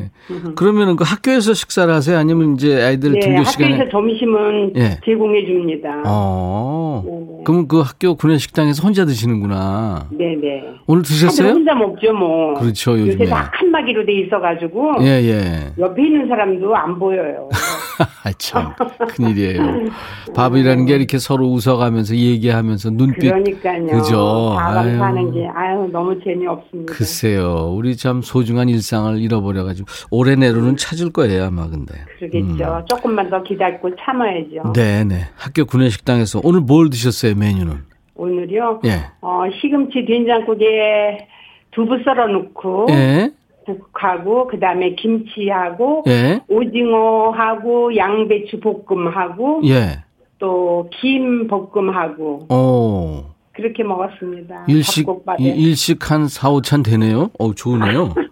그러면은 0.55 0.95
그 0.95 1.03
학교에서 1.05 1.53
식사를 1.53 1.93
하세요? 1.93 2.17
아니면 2.17 2.55
이제 2.55 2.81
아이들 2.81 3.13
네, 3.13 3.19
등교 3.19 3.43
시간에 3.43 3.73
학교에서 3.73 3.91
점심은 3.91 4.73
예. 4.75 4.99
제공해 5.05 5.45
줍니다. 5.45 6.03
어. 6.05 7.03
네. 7.05 7.43
그럼 7.45 7.67
그 7.67 7.79
학교 7.79 8.15
구내 8.15 8.37
식당에서 8.37 8.83
혼자 8.83 9.05
드시는구나. 9.05 10.07
네네. 10.11 10.63
오늘 10.87 11.03
다들 11.03 11.15
드셨어요? 11.15 11.49
혼자 11.53 11.75
먹죠, 11.75 12.13
뭐. 12.13 12.53
그렇죠, 12.55 12.91
요즘에. 12.99 13.13
요새 13.13 13.25
다 13.25 13.51
칸막이로 13.53 14.05
돼 14.05 14.13
있어가지고. 14.21 14.95
예, 15.01 15.05
예. 15.05 15.73
옆에 15.77 16.03
있는 16.03 16.27
사람도 16.27 16.75
안 16.75 16.97
보여요. 16.97 17.49
아, 18.23 18.31
참. 18.37 18.73
큰일이에요. 19.07 19.61
밥이라는 20.35 20.85
게 20.85 20.95
이렇게 20.95 21.17
서로 21.17 21.47
웃어가면서 21.47 22.15
얘기하면서 22.15 22.89
눈빛. 22.91 23.19
그러니까요. 23.21 23.87
그죠. 23.87 24.55
아유. 24.59 24.97
사는 24.97 25.31
게, 25.31 25.47
아유, 25.55 25.87
너무 25.91 26.19
재미없습니다. 26.23 26.93
글쎄요. 26.93 27.71
우리 27.75 27.95
참 27.95 28.21
소중한 28.21 28.67
일상을 28.69 29.17
잃어버려 29.19 29.63
가지고 29.63 29.87
올해 30.11 30.35
내로는 30.35 30.77
찾을 30.77 31.11
거예요, 31.11 31.45
아마 31.45 31.67
근데. 31.67 31.93
그러겠죠. 32.19 32.85
조금만 32.89 33.29
더 33.29 33.41
기다리고 33.43 33.95
참아야죠. 33.95 34.61
음. 34.65 34.73
네네. 34.73 35.15
학교 35.35 35.65
구내식당에서 35.65 36.41
오늘 36.43 36.61
뭘 36.61 36.89
드셨어요, 36.89 37.35
메뉴는? 37.35 37.83
오늘요. 38.15 38.81
예. 38.85 39.11
어, 39.21 39.43
시금치 39.61 40.05
된장국에 40.05 41.27
두부 41.71 41.97
썰어 42.03 42.27
넣고. 42.27 42.87
예. 42.91 43.31
국하고 43.65 44.47
그다음에 44.47 44.93
김치하고 44.95 46.03
예. 46.07 46.39
오징어하고 46.47 47.95
양배추 47.95 48.59
볶음하고 48.59 49.61
예. 49.65 50.03
또김 50.37 51.47
볶음하고 51.47 52.47
어. 52.49 53.34
그렇게 53.55 53.83
먹었습니다. 53.83 54.65
일식, 54.67 55.07
일식 55.39 56.11
한 56.11 56.27
4, 56.27 56.49
5찬 56.51 56.83
되네요? 56.83 57.31
어 57.39 57.53
좋으네요. 57.53 58.13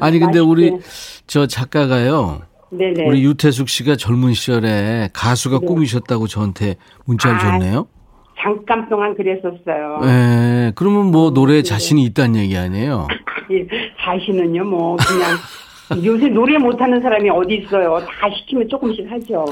아니, 0.00 0.18
근데 0.18 0.38
우리 0.38 0.78
저 1.26 1.46
작가가요. 1.46 2.42
네네. 2.70 3.06
우리 3.08 3.24
유태숙 3.24 3.68
씨가 3.68 3.96
젊은 3.96 4.32
시절에 4.32 5.08
가수가 5.12 5.58
꿈이셨다고 5.60 6.28
저한테 6.28 6.76
문자를 7.04 7.38
네. 7.38 7.42
아, 7.42 7.50
줬네요. 7.58 7.88
잠깐 8.40 8.88
동안 8.88 9.14
그랬었어요. 9.16 10.00
예. 10.04 10.72
그러면 10.76 11.10
뭐 11.10 11.30
노래에 11.30 11.62
자신이 11.62 12.04
있다는 12.04 12.36
얘기 12.36 12.56
아니에요? 12.56 13.06
예, 13.50 13.66
자신은요 14.00 14.64
뭐 14.64 14.96
그냥 14.96 15.36
요새 16.04 16.28
노래 16.28 16.56
못하는 16.58 17.00
사람이 17.00 17.28
어디 17.30 17.56
있어요. 17.56 17.98
다 18.00 18.30
시키면 18.30 18.68
조금씩 18.68 19.10
하죠. 19.10 19.44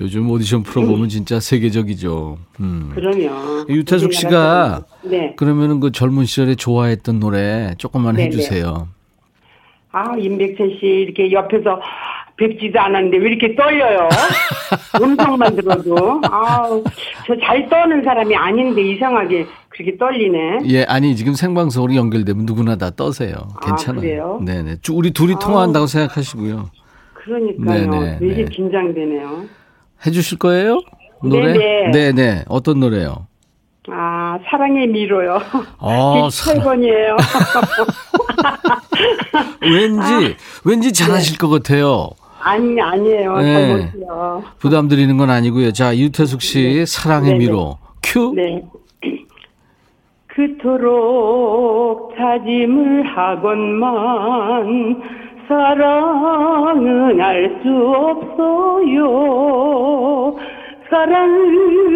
요즘 0.00 0.30
오디션 0.30 0.62
프로 0.62 0.86
보면 0.86 1.08
진짜 1.08 1.38
세계적이죠. 1.40 2.38
음. 2.60 2.92
그러면 2.94 3.68
유태숙 3.68 4.14
씨가 4.14 4.84
네. 5.02 5.34
그러면은 5.36 5.80
그 5.80 5.92
젊은 5.92 6.24
시절에 6.24 6.54
좋아했던 6.54 7.20
노래 7.20 7.74
조금만 7.78 8.14
네네. 8.16 8.28
해주세요. 8.28 8.88
아 9.90 10.16
임백천 10.16 10.78
씨 10.80 10.86
이렇게 10.86 11.30
옆에서 11.32 11.80
뵙지도 12.36 12.80
않았는데 12.80 13.18
왜 13.18 13.30
이렇게 13.30 13.54
떨려요? 13.54 14.08
음성만 15.02 15.56
들어도 15.56 16.20
아저 16.24 17.36
잘 17.44 17.68
떠는 17.68 18.02
사람이 18.02 18.34
아닌데 18.34 18.82
이상하게 18.82 19.46
그렇게 19.74 19.96
떨리네. 19.96 20.60
예, 20.66 20.84
아니 20.84 21.16
지금 21.16 21.34
생방송으로 21.34 21.94
연결되면 21.94 22.44
누구나 22.44 22.76
다 22.76 22.90
떠세요. 22.90 23.34
아, 23.56 23.66
괜찮아요. 23.66 24.00
그래요? 24.00 24.40
네네. 24.44 24.76
주- 24.82 24.94
우리 24.94 25.12
둘이 25.12 25.34
통화한다고 25.40 25.86
생각하시고요. 25.86 26.70
그러니까요. 27.14 27.90
네네, 27.90 28.18
되게 28.18 28.34
네. 28.34 28.44
긴장되네요. 28.44 29.44
해주실 30.04 30.38
거예요? 30.38 30.80
노래? 31.22 31.52
네네. 31.52 31.90
네네. 31.92 32.44
어떤 32.48 32.80
노래요? 32.80 33.26
아 33.90 34.38
사랑의 34.48 34.86
미로요. 34.88 35.40
어, 35.78 36.28
제 36.30 36.54
7번이에요. 36.54 37.16
왠지 39.62 40.36
왠지 40.64 40.92
잘하실 40.92 41.38
것 41.38 41.48
같아요. 41.48 42.10
아니 42.40 42.80
아니에요. 42.80 43.36
네. 43.38 43.54
잘못이요. 43.54 44.42
부담 44.58 44.88
드리는 44.88 45.16
건 45.16 45.30
아니고요. 45.30 45.72
자, 45.72 45.96
유태숙 45.96 46.42
씨 46.42 46.84
사랑의 46.86 47.32
네네. 47.32 47.38
미로 47.38 47.78
큐. 48.02 48.32
네. 48.34 48.62
그토록 50.34 52.14
다짐을 52.16 53.04
하건만 53.06 55.02
사랑은 55.48 57.20
알 57.20 57.60
수 57.62 57.68
없어요. 57.94 59.02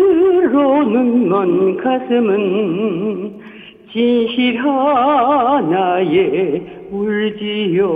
사랑으로는 0.06 1.28
먼 1.28 1.76
가슴은 1.78 3.40
진실 3.92 4.58
하나에 4.58 6.62
울지요. 6.90 7.86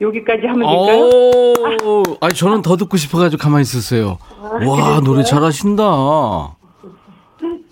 여기까지 0.00 0.46
하면 0.48 0.68
될까요? 0.68 1.10
오, 1.84 2.02
아니 2.20 2.34
저는 2.34 2.62
더 2.62 2.76
듣고 2.76 2.96
싶어가지고 2.96 3.40
가만히 3.40 3.62
있었어요. 3.62 4.18
와 4.66 5.00
노래 5.00 5.22
잘하신다. 5.22 5.82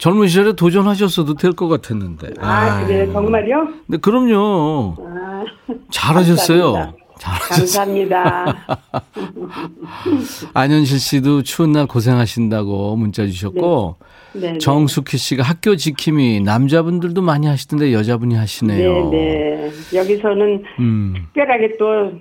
젊은 0.01 0.29
시절에 0.29 0.55
도전하셨어도 0.55 1.35
될 1.35 1.53
것 1.53 1.69
같았는데. 1.69 2.31
아, 2.41 2.85
그래 2.87 3.03
아유. 3.03 3.13
정말요? 3.13 3.69
네, 3.87 3.99
그럼요. 3.99 4.97
아, 4.99 5.45
잘하셨어요. 5.91 6.73
감사합니다. 6.73 6.97
잘하셨어요. 7.19 7.85
감사합니다. 7.85 8.67
안현실 10.55 10.99
씨도 10.99 11.43
추운 11.43 11.73
날 11.73 11.87
고생하신다고 11.87 12.97
문자 12.97 13.27
주셨고 13.27 13.97
네, 14.33 14.53
네. 14.53 14.59
정숙희 14.59 15.19
씨가 15.19 15.43
학교 15.43 15.77
지킴이 15.77 16.41
남자분들도 16.41 17.21
많이 17.21 17.47
하시던데 17.47 17.93
여자분이 17.93 18.37
하시네요. 18.37 19.11
네, 19.11 19.71
네. 19.91 19.99
여기서는 19.99 20.63
음. 20.79 21.15
특별하게 21.17 21.77
또 21.79 22.13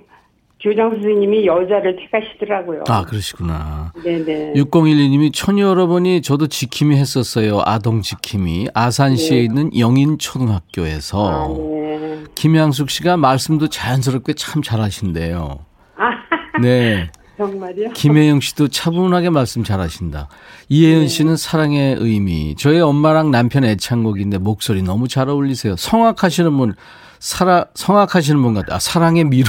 교장 0.62 0.90
선생님이 0.90 1.46
여자를 1.46 1.96
택하시더라고요. 1.96 2.84
아 2.88 3.04
그러시구나. 3.04 3.92
네, 4.04 4.22
네. 4.22 4.52
6012님이 4.54 5.32
천이 5.32 5.62
여러분이 5.62 6.20
저도 6.20 6.48
지킴이 6.48 6.96
했었어요. 6.96 7.62
아동 7.64 8.02
지킴이 8.02 8.68
아산시에 8.74 9.38
네. 9.38 9.44
있는 9.44 9.78
영인 9.78 10.18
초등학교에서 10.18 11.30
아, 11.30 11.48
네. 11.48 12.24
김양숙 12.34 12.90
씨가 12.90 13.16
말씀도 13.16 13.68
자연스럽게 13.68 14.34
참 14.34 14.60
잘하신대요. 14.60 15.60
아, 15.96 16.58
네. 16.60 17.08
정말요? 17.38 17.92
김혜영 17.94 18.40
씨도 18.40 18.68
차분하게 18.68 19.30
말씀 19.30 19.64
잘하신다. 19.64 20.28
네. 20.28 20.66
이혜연 20.68 21.08
씨는 21.08 21.36
사랑의 21.36 21.96
의미. 21.98 22.54
저희 22.58 22.80
엄마랑 22.80 23.30
남편 23.30 23.64
애창곡인데 23.64 24.36
목소리 24.36 24.82
너무 24.82 25.08
잘 25.08 25.30
어울리세요. 25.30 25.74
성악하시는 25.76 26.54
분, 26.54 26.74
사라, 27.18 27.64
성악하시는 27.72 28.42
분 28.42 28.52
같아. 28.52 28.74
아, 28.74 28.78
사랑의 28.78 29.24
미로. 29.24 29.48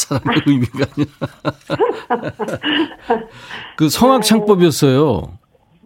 사랑의 0.00 0.42
의미가 0.46 0.86
아니라. 0.96 1.10
그 3.76 3.88
성악 3.88 4.22
창법이었어요. 4.22 5.38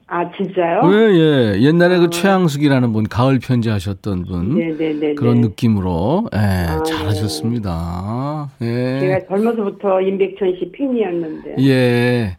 아, 0.06 0.30
진짜요? 0.36 0.82
예, 0.92 0.96
예. 1.14 1.60
옛날에 1.62 1.98
그 1.98 2.10
최양숙이라는 2.10 2.92
분, 2.92 3.04
가을 3.08 3.38
편지 3.38 3.70
하셨던 3.70 4.26
분. 4.26 4.58
네, 4.58 4.76
네, 4.76 4.92
네. 4.92 5.14
그런 5.14 5.40
네. 5.40 5.48
느낌으로, 5.48 6.28
예, 6.34 6.38
네. 6.38 6.82
잘하셨습니다. 6.86 8.50
예. 8.60 9.00
제가 9.00 9.20
젊어서부터 9.28 10.00
임백천 10.02 10.56
씨 10.58 10.70
팬이었는데. 10.72 11.56
예. 11.60 12.36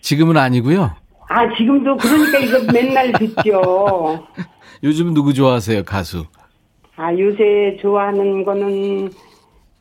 지금은 0.00 0.36
아니고요. 0.36 0.92
아, 1.28 1.56
지금도 1.56 1.96
그러니까 1.96 2.38
이거 2.38 2.72
맨날 2.72 3.12
듣죠. 3.12 4.24
요즘 4.84 5.12
누구 5.12 5.34
좋아하세요, 5.34 5.82
가수? 5.84 6.24
아, 6.96 7.12
요새 7.12 7.76
좋아하는 7.82 8.44
거는 8.44 9.10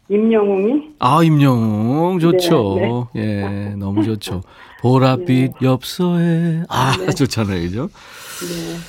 임영웅이? 0.10 0.90
아, 1.00 1.22
임영웅 1.24 2.20
좋죠. 2.20 3.10
네, 3.14 3.22
예, 3.22 3.76
너무 3.76 4.04
좋죠. 4.04 4.42
보랏빛 4.82 5.62
엽서에. 5.62 6.64
아, 6.70 6.96
네. 6.98 7.12
좋잖아요, 7.12 7.62
그죠? 7.62 7.90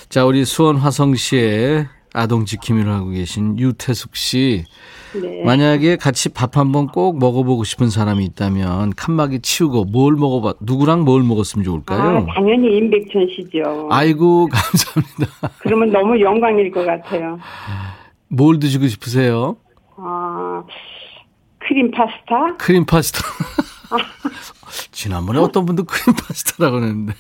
자, 0.08 0.24
우리 0.24 0.44
수원 0.44 0.76
화성시에 0.76 1.86
아동 2.14 2.44
지킴이를 2.44 2.90
하고 2.90 3.10
계신 3.10 3.58
유태숙 3.58 4.16
씨. 4.16 4.64
네. 5.20 5.42
만약에 5.44 5.96
같이 5.96 6.28
밥 6.28 6.56
한번 6.58 6.86
꼭 6.88 7.18
먹어보고 7.18 7.64
싶은 7.64 7.88
사람이 7.88 8.24
있다면 8.26 8.92
칸막이 8.94 9.40
치우고 9.40 9.86
뭘 9.86 10.14
먹어봐, 10.14 10.54
누구랑 10.60 11.00
뭘 11.04 11.22
먹었으면 11.22 11.62
아, 11.62 11.64
좋을까요? 11.64 12.26
당연히 12.34 12.76
임백천 12.76 13.26
씨죠. 13.34 13.88
아이고, 13.90 14.48
감사합니다. 14.52 15.50
그러면 15.60 15.90
너무 15.90 16.20
영광일 16.20 16.70
것 16.70 16.84
같아요. 16.84 17.38
뭘 18.28 18.58
드시고 18.60 18.86
싶으세요? 18.86 19.56
아, 19.96 20.62
크림 21.68 21.90
파스타? 21.90 22.56
크림 22.56 22.84
파스타. 22.86 23.20
지난번에 24.92 25.38
어떤 25.38 25.64
분도 25.66 25.84
크림 25.84 26.14
파스타라고 26.16 26.78
했는데. 26.78 27.14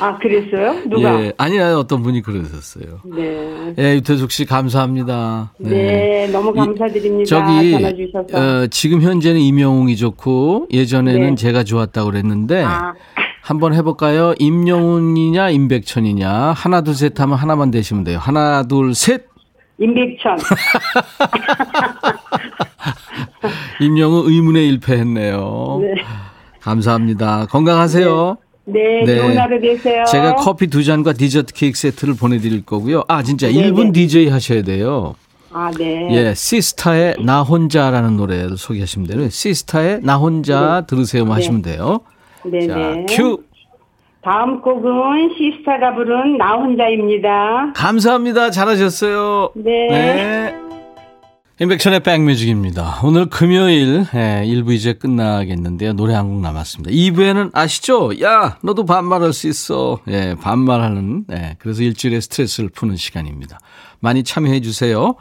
아, 0.00 0.16
그랬어요? 0.18 0.80
누가? 0.88 1.22
예, 1.22 1.32
아니야, 1.38 1.74
어떤 1.76 2.02
분이 2.02 2.20
그러셨어요. 2.22 3.00
네. 3.04 3.74
예, 3.78 3.94
유태숙 3.94 4.30
씨 4.32 4.44
감사합니다. 4.44 5.52
네. 5.58 6.26
너무 6.32 6.52
감사드립니다. 6.52 7.28
저기 7.28 7.72
전화 7.72 7.90
주셔서. 7.92 8.26
어, 8.36 8.66
지금 8.68 9.02
현재는 9.02 9.40
임영웅이 9.40 9.96
좋고 9.96 10.68
예전에는 10.72 11.30
네. 11.30 11.34
제가 11.36 11.62
좋았다고 11.64 12.10
그랬는데 12.10 12.64
아, 12.64 12.94
한번 13.42 13.72
해볼까요? 13.74 14.34
임영웅이냐 14.38 15.50
임백천이냐 15.50 16.30
하나 16.56 16.80
둘 16.80 16.94
셋 16.94 17.20
하면 17.20 17.36
하나만 17.38 17.70
되시면 17.70 18.02
돼요. 18.04 18.18
하나 18.20 18.64
둘 18.64 18.94
셋. 18.94 19.26
임백천. 19.78 20.38
임영웅 23.80 24.26
의문의 24.26 24.68
일패했네요. 24.68 25.78
네. 25.82 25.94
감사합니다. 26.60 27.46
건강하세요. 27.50 28.36
네, 28.66 29.04
네. 29.04 29.16
좋은 29.18 29.38
하루 29.38 29.60
되세요. 29.60 30.04
제가 30.04 30.36
커피 30.36 30.68
두 30.68 30.82
잔과 30.82 31.12
디저트 31.12 31.52
케이크 31.52 31.78
세트를 31.78 32.14
보내드릴 32.14 32.64
거고요. 32.64 33.04
아 33.08 33.22
진짜 33.22 33.48
네, 33.48 33.52
1분 33.54 33.86
네. 33.86 33.92
DJ 33.92 34.28
하셔야 34.28 34.62
돼요. 34.62 35.14
아, 35.56 35.70
네. 35.78 36.08
예, 36.10 36.34
시스타의 36.34 37.16
나 37.24 37.42
혼자라는 37.42 38.16
노래를 38.16 38.56
소개하시면 38.56 39.06
돼요. 39.06 39.28
시스타의 39.28 40.00
나 40.02 40.16
혼자 40.16 40.84
들으세요 40.86 41.24
하시면 41.24 41.62
돼요. 41.62 42.00
네, 42.44 42.66
자, 42.66 42.74
네. 42.74 43.06
큐. 43.08 43.40
다음 44.22 44.60
곡은 44.62 45.34
시스타가 45.36 45.94
부른 45.94 46.38
나 46.38 46.54
혼자입니다. 46.54 47.72
감사합니다. 47.76 48.50
잘하셨어요. 48.50 49.52
네. 49.54 50.54
임백천의 51.60 52.00
백뮤직입니다. 52.00 52.98
오늘 53.04 53.26
금요일 53.26 54.04
예, 54.12 54.42
1부 54.44 54.72
이제 54.72 54.92
끝나겠는데요. 54.92 55.92
노래 55.92 56.12
한 56.14 56.26
곡 56.26 56.40
남았습니다. 56.40 56.90
2부에는 56.90 57.50
아시죠? 57.54 58.10
야, 58.22 58.58
너도 58.64 58.84
반말할 58.84 59.32
수 59.32 59.46
있어. 59.46 60.00
예, 60.08 60.34
반말하는. 60.40 61.26
예, 61.30 61.54
그래서 61.60 61.82
일주일의 61.82 62.22
스트레스를 62.22 62.70
푸는 62.70 62.96
시간입니다. 62.96 63.60
많이 64.00 64.24
참여해 64.24 64.62
주세요. 64.62 65.14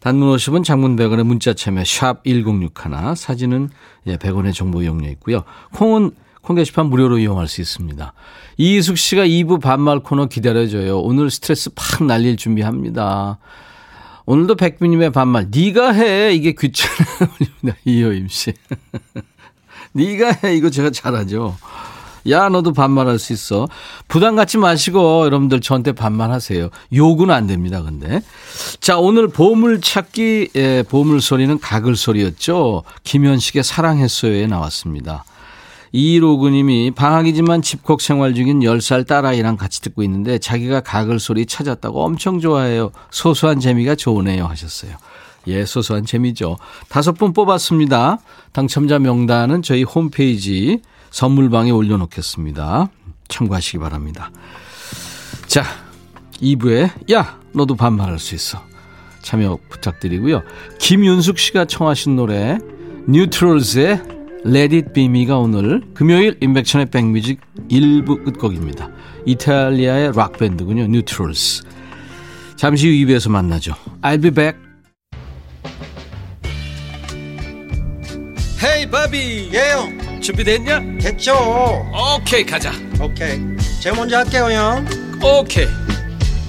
단문 0.00 0.32
50은 0.36 0.62
장문 0.62 0.94
100원의 0.94 1.24
문자 1.24 1.52
참여 1.52 1.82
샵 1.84 2.22
1061. 2.24 3.16
사진은 3.16 3.70
예, 4.06 4.16
100원의 4.18 4.54
정보 4.54 4.84
이용료 4.84 5.08
있고요. 5.10 5.42
콩은 5.74 6.12
콩 6.42 6.54
게시판 6.54 6.86
무료로 6.86 7.18
이용할 7.18 7.48
수 7.48 7.60
있습니다. 7.60 8.12
이희숙 8.56 8.96
씨가 8.98 9.24
2부 9.26 9.60
반말 9.60 9.98
코너 9.98 10.26
기다려줘요. 10.26 11.00
오늘 11.00 11.28
스트레스 11.28 11.70
팍 11.74 12.04
날릴 12.04 12.36
준비합니다. 12.36 13.38
오늘도 14.26 14.56
백비님의 14.56 15.10
반말. 15.12 15.48
네가 15.50 15.92
해. 15.92 16.32
이게 16.32 16.52
귀찮아요 16.52 17.74
이효임 17.84 18.28
씨. 18.28 18.52
네가 19.92 20.38
해. 20.44 20.56
이거 20.56 20.70
제가 20.70 20.90
잘하죠. 20.90 21.56
야 22.28 22.48
너도 22.48 22.72
반말할 22.72 23.18
수 23.18 23.32
있어. 23.32 23.66
부담 24.06 24.36
갖지 24.36 24.58
마시고 24.58 25.24
여러분들 25.24 25.60
저한테 25.60 25.92
반말하세요. 25.92 26.70
욕은 26.94 27.30
안 27.30 27.46
됩니다 27.46 27.82
근데. 27.82 28.22
자 28.80 28.98
오늘 28.98 29.28
보물찾기 29.28 30.50
예, 30.54 30.84
보물 30.88 31.20
소리는 31.20 31.58
가글 31.58 31.96
소리였죠. 31.96 32.84
김현식의 33.02 33.64
사랑했어요에 33.64 34.46
나왔습니다 34.46 35.24
이로그님이 35.92 36.92
방학이지만 36.92 37.60
집콕 37.60 38.00
생활 38.00 38.34
중인 38.34 38.60
10살 38.60 39.06
딸아이랑 39.06 39.56
같이 39.56 39.82
듣고 39.82 40.02
있는데 40.02 40.38
자기가 40.38 40.80
가글 40.80 41.20
소리 41.20 41.44
찾았다고 41.44 42.02
엄청 42.02 42.40
좋아해요. 42.40 42.90
소소한 43.10 43.60
재미가 43.60 43.94
좋으네요 43.94 44.46
하셨어요. 44.46 44.96
예, 45.48 45.64
소소한 45.66 46.06
재미죠. 46.06 46.56
다섯 46.88 47.12
분 47.12 47.32
뽑았습니다. 47.32 48.18
당첨자 48.52 48.98
명단은 48.98 49.62
저희 49.62 49.82
홈페이지 49.82 50.80
선물방에 51.10 51.70
올려놓겠습니다. 51.70 52.88
참고하시기 53.28 53.78
바랍니다. 53.78 54.30
자, 55.46 55.64
2부에 56.40 57.12
야 57.12 57.38
너도 57.52 57.74
반말할 57.74 58.18
수 58.18 58.34
있어. 58.34 58.62
참여 59.20 59.58
부탁드리고요. 59.68 60.42
김윤숙 60.78 61.38
씨가 61.38 61.66
청하신 61.66 62.16
노래 62.16 62.58
뉴트럴즈의 63.06 64.21
Let 64.44 64.74
It 64.74 64.92
Be 64.92 65.04
Me가 65.04 65.38
오늘 65.38 65.82
금요일 65.94 66.36
인백천의 66.40 66.86
백뮤직 66.90 67.40
1부 67.70 68.24
끝곡입니다. 68.24 68.90
이탈리아의 69.24 70.12
락밴드군요. 70.16 70.88
뉴트럴즈. 70.88 71.62
잠시 72.56 72.88
후 72.88 72.92
2부에서 73.06 73.30
만나죠. 73.30 73.74
I'll 74.02 74.20
be 74.20 74.30
back. 74.30 74.58
Hey, 78.60 78.90
바비. 78.90 79.50
예요 79.52 80.20
준비됐냐? 80.20 80.80
됐죠 81.00 81.34
오케이, 82.16 82.44
가자. 82.44 82.72
오케이 83.00 83.40
제가 83.80 83.96
먼저 83.96 84.18
할게요 84.18 84.48
형 84.50 84.86
오케이. 85.22 85.66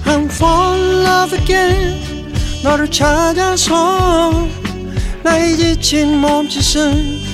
I'm 0.04 0.26
fall 0.26 0.80
in 0.80 1.06
love 1.06 1.38
again 1.38 2.32
너를 2.62 2.90
찾아서 2.90 4.48
나의 5.22 5.56
지친 5.56 6.18
몸짓은 6.18 7.33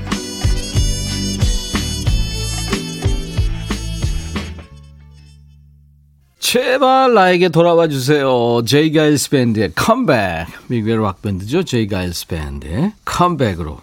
제발 6.51 7.13
나에게 7.13 7.47
돌아와 7.47 7.87
주세요. 7.87 8.61
제이 8.65 8.91
가일스 8.91 9.29
밴드의 9.29 9.71
컴백. 9.73 10.47
미국의 10.67 11.01
락 11.01 11.21
밴드죠. 11.21 11.63
제이 11.63 11.87
가일스 11.87 12.27
밴드의 12.27 12.91
컴백으로. 13.05 13.77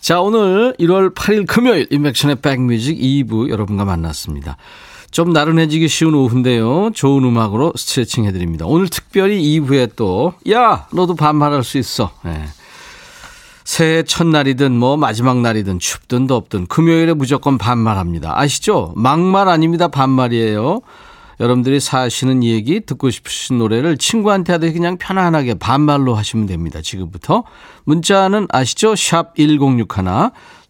자, 0.00 0.20
오늘 0.20 0.76
1월 0.78 1.12
8일 1.12 1.48
금요일 1.48 1.88
임백천의 1.90 2.36
백뮤직 2.36 2.96
2부 3.00 3.50
여러분과 3.50 3.84
만났습니다. 3.84 4.56
좀 5.10 5.32
나른해지기 5.32 5.88
쉬운 5.88 6.14
오후인데요. 6.14 6.90
좋은 6.94 7.24
음악으로 7.24 7.72
스트레칭 7.74 8.26
해드립니다. 8.26 8.64
오늘 8.64 8.88
특별히 8.88 9.42
2부에 9.58 9.96
또, 9.96 10.34
야, 10.52 10.86
너도 10.92 11.16
반말할 11.16 11.64
수 11.64 11.78
있어. 11.78 12.12
네. 12.24 12.44
새해 13.64 14.04
첫날이든 14.04 14.70
뭐 14.70 14.96
마지막 14.96 15.40
날이든 15.40 15.80
춥든 15.80 16.28
덥든 16.28 16.68
금요일에 16.68 17.14
무조건 17.14 17.58
반말합니다. 17.58 18.38
아시죠? 18.38 18.92
막말 18.94 19.48
아닙니다. 19.48 19.88
반말이에요. 19.88 20.82
여러분들이 21.40 21.80
사시는 21.80 22.42
얘기 22.42 22.80
듣고 22.80 23.10
싶으신 23.10 23.58
노래를 23.58 23.96
친구한테 23.96 24.52
하듯이 24.52 24.74
그냥 24.74 24.96
편안하게 24.98 25.54
반말로 25.54 26.14
하시면 26.14 26.46
됩니다. 26.46 26.80
지금부터. 26.82 27.44
문자는 27.84 28.48
아시죠? 28.50 28.96
샵 28.96 29.36
1061. 29.36 29.86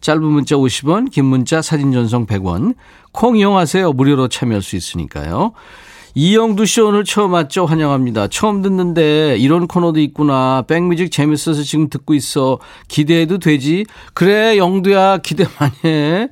짧은 0.01 0.23
문자 0.23 0.55
50원, 0.55 1.11
긴 1.11 1.25
문자 1.25 1.61
사진 1.61 1.91
전송 1.91 2.25
100원. 2.25 2.75
콩 3.11 3.37
이용하세요. 3.37 3.93
무료로 3.93 4.27
참여할 4.27 4.61
수 4.61 4.75
있으니까요. 4.75 5.53
이영두 6.15 6.65
씨 6.65 6.81
오늘 6.81 7.03
처음 7.03 7.33
왔죠? 7.33 7.65
환영합니다. 7.65 8.27
처음 8.27 8.61
듣는데 8.61 9.37
이런 9.37 9.67
코너도 9.67 9.99
있구나. 9.99 10.63
백뮤직 10.67 11.11
재밌어서 11.11 11.63
지금 11.63 11.89
듣고 11.89 12.13
있어. 12.13 12.59
기대해도 12.87 13.37
되지? 13.37 13.85
그래, 14.13 14.57
영두야. 14.57 15.17
기대 15.19 15.45
많이 15.59 15.73
해. 15.85 16.29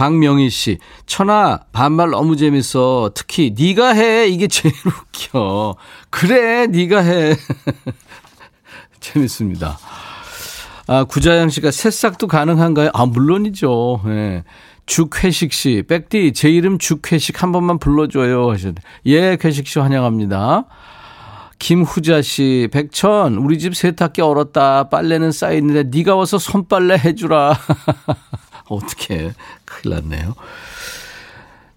박명희 0.00 0.48
씨, 0.48 0.78
천아 1.04 1.60
반말 1.72 2.08
너무 2.08 2.34
재밌어. 2.34 3.10
특히 3.14 3.54
네가 3.54 3.92
해 3.92 4.28
이게 4.28 4.46
제일 4.48 4.72
웃겨. 4.88 5.76
그래, 6.08 6.66
네가 6.68 7.00
해. 7.00 7.36
재밌습니다. 8.98 9.78
아 10.86 11.04
구자양 11.04 11.50
씨가 11.50 11.70
새싹도 11.70 12.28
가능한가요? 12.28 12.92
아 12.94 13.04
물론이죠. 13.04 14.00
예. 14.06 14.44
죽회식 14.86 15.52
씨, 15.52 15.84
백디 15.86 16.32
제 16.32 16.48
이름 16.48 16.78
죽회식 16.78 17.42
한 17.42 17.52
번만 17.52 17.78
불러줘요 17.78 18.50
하셨는데 18.50 18.80
예, 19.04 19.36
회식 19.44 19.66
씨 19.66 19.80
환영합니다. 19.80 20.64
김후자 21.58 22.22
씨, 22.22 22.68
백천, 22.72 23.36
우리 23.36 23.58
집 23.58 23.76
세탁기 23.76 24.22
얼었다. 24.22 24.88
빨래는 24.88 25.30
쌓이는데 25.30 25.94
네가 25.94 26.16
와서 26.16 26.38
손빨래 26.38 26.96
해주라. 27.04 27.54
어떻게 28.70 29.32
큰일 29.64 29.94
났네요. 29.96 30.34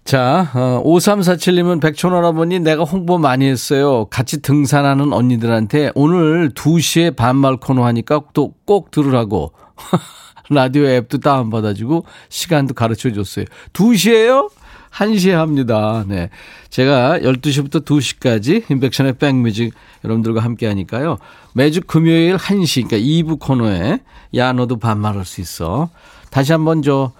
자, 0.04 0.50
어, 0.54 0.82
5347님은 0.84 1.80
백촌할아버니 1.80 2.60
내가 2.60 2.84
홍보 2.84 3.16
많이 3.16 3.46
했어요. 3.46 4.04
같이 4.06 4.42
등산하는 4.42 5.14
언니들한테 5.14 5.92
오늘 5.94 6.50
2시에 6.50 7.16
반말 7.16 7.56
코너 7.56 7.84
하니까 7.84 8.20
또 8.34 8.52
꼭 8.66 8.90
들으라고. 8.90 9.52
라디오 10.50 10.84
앱도 10.84 11.18
다운받아주고 11.18 12.04
시간도 12.28 12.74
가르쳐 12.74 13.10
줬어요. 13.12 13.46
2시에요? 13.72 14.50
1시에 14.92 15.32
합니다. 15.32 16.04
네. 16.06 16.30
제가 16.70 17.18
12시부터 17.20 17.84
2시까지 17.84 18.70
인백션의 18.70 19.14
백뮤직 19.14 19.72
여러분들과 20.04 20.40
함께 20.40 20.66
하니까요. 20.66 21.18
매주 21.54 21.80
금요일 21.80 22.36
1시, 22.36 22.86
그러니까 22.88 22.98
2부 22.98 23.40
코너에 23.40 23.98
야, 24.36 24.52
너도 24.52 24.78
반말할 24.78 25.24
수 25.24 25.40
있어. 25.40 25.88
다시 26.34 26.50
한번 26.50 26.82
저, 26.82 27.12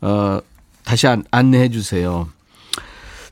어, 0.00 0.38
다시 0.84 1.08
안, 1.08 1.24
안내해 1.32 1.70
주세요. 1.70 2.28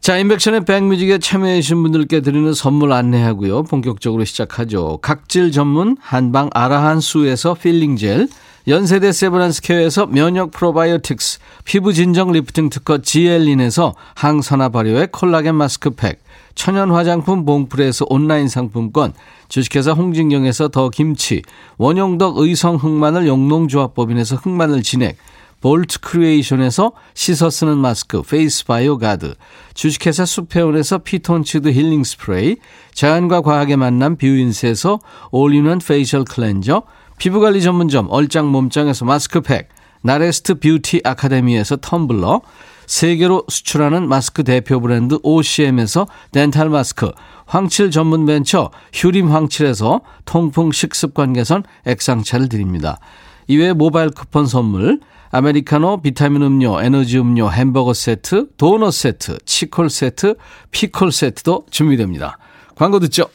자, 0.00 0.18
인백션의 0.18 0.64
백뮤직에 0.64 1.18
참여해주신 1.18 1.80
분들께 1.80 2.22
드리는 2.22 2.52
선물 2.52 2.92
안내하고요. 2.92 3.62
본격적으로 3.62 4.24
시작하죠. 4.24 4.98
각질 5.00 5.52
전문 5.52 5.96
한방 6.00 6.50
아라한수에서 6.52 7.54
필링젤, 7.54 8.26
연세대 8.66 9.12
세브란스케어에서 9.12 10.06
면역 10.06 10.50
프로바이오틱스, 10.50 11.38
피부 11.64 11.92
진정 11.92 12.32
리프팅 12.32 12.68
특허 12.68 12.98
지엘린에서 12.98 13.94
항산화 14.14 14.70
발효의 14.70 15.10
콜라겐 15.12 15.54
마스크팩, 15.54 16.20
천연 16.58 16.90
화장품 16.90 17.44
봉프레에서 17.44 18.06
온라인 18.10 18.48
상품권, 18.48 19.12
주식회사 19.48 19.92
홍진경에서 19.92 20.68
더 20.68 20.90
김치, 20.90 21.40
원용덕 21.76 22.38
의성 22.38 22.74
흑마늘 22.74 23.28
영농조합법인에서 23.28 24.34
흑마늘 24.34 24.82
진액, 24.82 25.16
볼트 25.60 26.00
크리에이션에서 26.00 26.90
씻어 27.14 27.48
쓰는 27.48 27.78
마스크 27.78 28.22
페이스 28.22 28.66
바이오 28.66 28.98
가드, 28.98 29.36
주식회사 29.74 30.24
수페온에서 30.24 30.98
피톤치드 30.98 31.68
힐링 31.68 32.02
스프레이, 32.02 32.56
자연과 32.92 33.42
과학의 33.42 33.76
만남 33.76 34.16
뷰인스에서 34.16 34.98
올리는 35.30 35.78
facial 35.78 36.24
클렌저, 36.24 36.82
피부관리 37.18 37.62
전문점 37.62 38.08
얼짱 38.10 38.48
몸짱에서 38.48 39.04
마스크팩, 39.04 39.68
나레스트 40.02 40.56
뷰티 40.58 41.02
아카데미에서 41.04 41.76
텀블러, 41.76 42.40
세계로 42.88 43.44
수출하는 43.48 44.08
마스크 44.08 44.42
대표 44.42 44.80
브랜드 44.80 45.18
OCM에서 45.22 46.08
덴탈 46.32 46.70
마스크, 46.70 47.12
황칠 47.46 47.90
전문 47.90 48.26
벤처 48.26 48.70
휴림 48.92 49.30
황칠에서 49.30 50.00
통풍 50.24 50.72
식습관 50.72 51.34
개선 51.34 51.62
액상차를 51.86 52.48
드립니다. 52.48 52.98
이외에 53.46 53.74
모바일 53.74 54.10
쿠폰 54.10 54.46
선물, 54.46 55.00
아메리카노, 55.30 56.00
비타민 56.00 56.42
음료, 56.42 56.80
에너지 56.80 57.18
음료, 57.18 57.50
햄버거 57.50 57.92
세트, 57.92 58.48
도넛 58.56 58.94
세트, 58.94 59.38
치콜 59.44 59.90
세트, 59.90 60.36
피콜 60.70 61.12
세트도 61.12 61.66
준비됩니다. 61.70 62.38
광고 62.74 62.98
듣죠? 63.00 63.26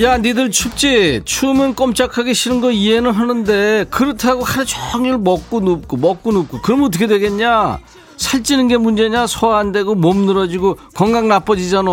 야, 0.00 0.18
니들 0.18 0.50
춥지? 0.50 1.22
추우면 1.24 1.74
꼼짝하기 1.76 2.34
싫은 2.34 2.60
거 2.60 2.72
이해는 2.72 3.12
하는데 3.12 3.84
그렇다고 3.90 4.42
하루 4.42 4.64
종일 4.66 5.18
먹고 5.18 5.60
눕고 5.60 5.96
먹고 5.98 6.32
눕고 6.32 6.62
그러면 6.62 6.86
어떻게 6.86 7.06
되겠냐? 7.06 7.78
살찌는 8.16 8.66
게 8.66 8.76
문제냐? 8.76 9.28
소화 9.28 9.58
안 9.58 9.70
되고 9.70 9.94
몸 9.94 10.26
늘어지고 10.26 10.78
건강 10.94 11.28
나빠지잖아. 11.28 11.90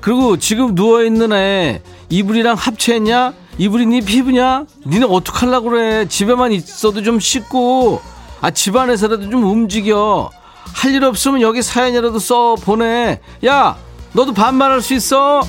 그리고 0.00 0.36
지금 0.36 0.76
누워 0.76 1.02
있는 1.02 1.32
애 1.32 1.82
이불이랑 2.08 2.54
합체했냐? 2.54 3.34
이불이 3.58 3.86
네 3.86 4.00
피부냐? 4.00 4.66
니네 4.86 5.06
어떡하려고 5.10 5.70
그래? 5.70 6.06
집에만 6.06 6.52
있어도 6.52 7.02
좀 7.02 7.18
씻고 7.18 8.00
아 8.40 8.52
집안에서라도 8.52 9.28
좀 9.28 9.42
움직여. 9.44 10.30
할 10.72 10.92
일 10.94 11.02
없으면 11.02 11.40
여기 11.40 11.62
사연이라도 11.62 12.20
써 12.20 12.54
보내. 12.54 13.20
야, 13.44 13.76
너도 14.12 14.32
반말할 14.32 14.80
수 14.82 14.94
있어? 14.94 15.40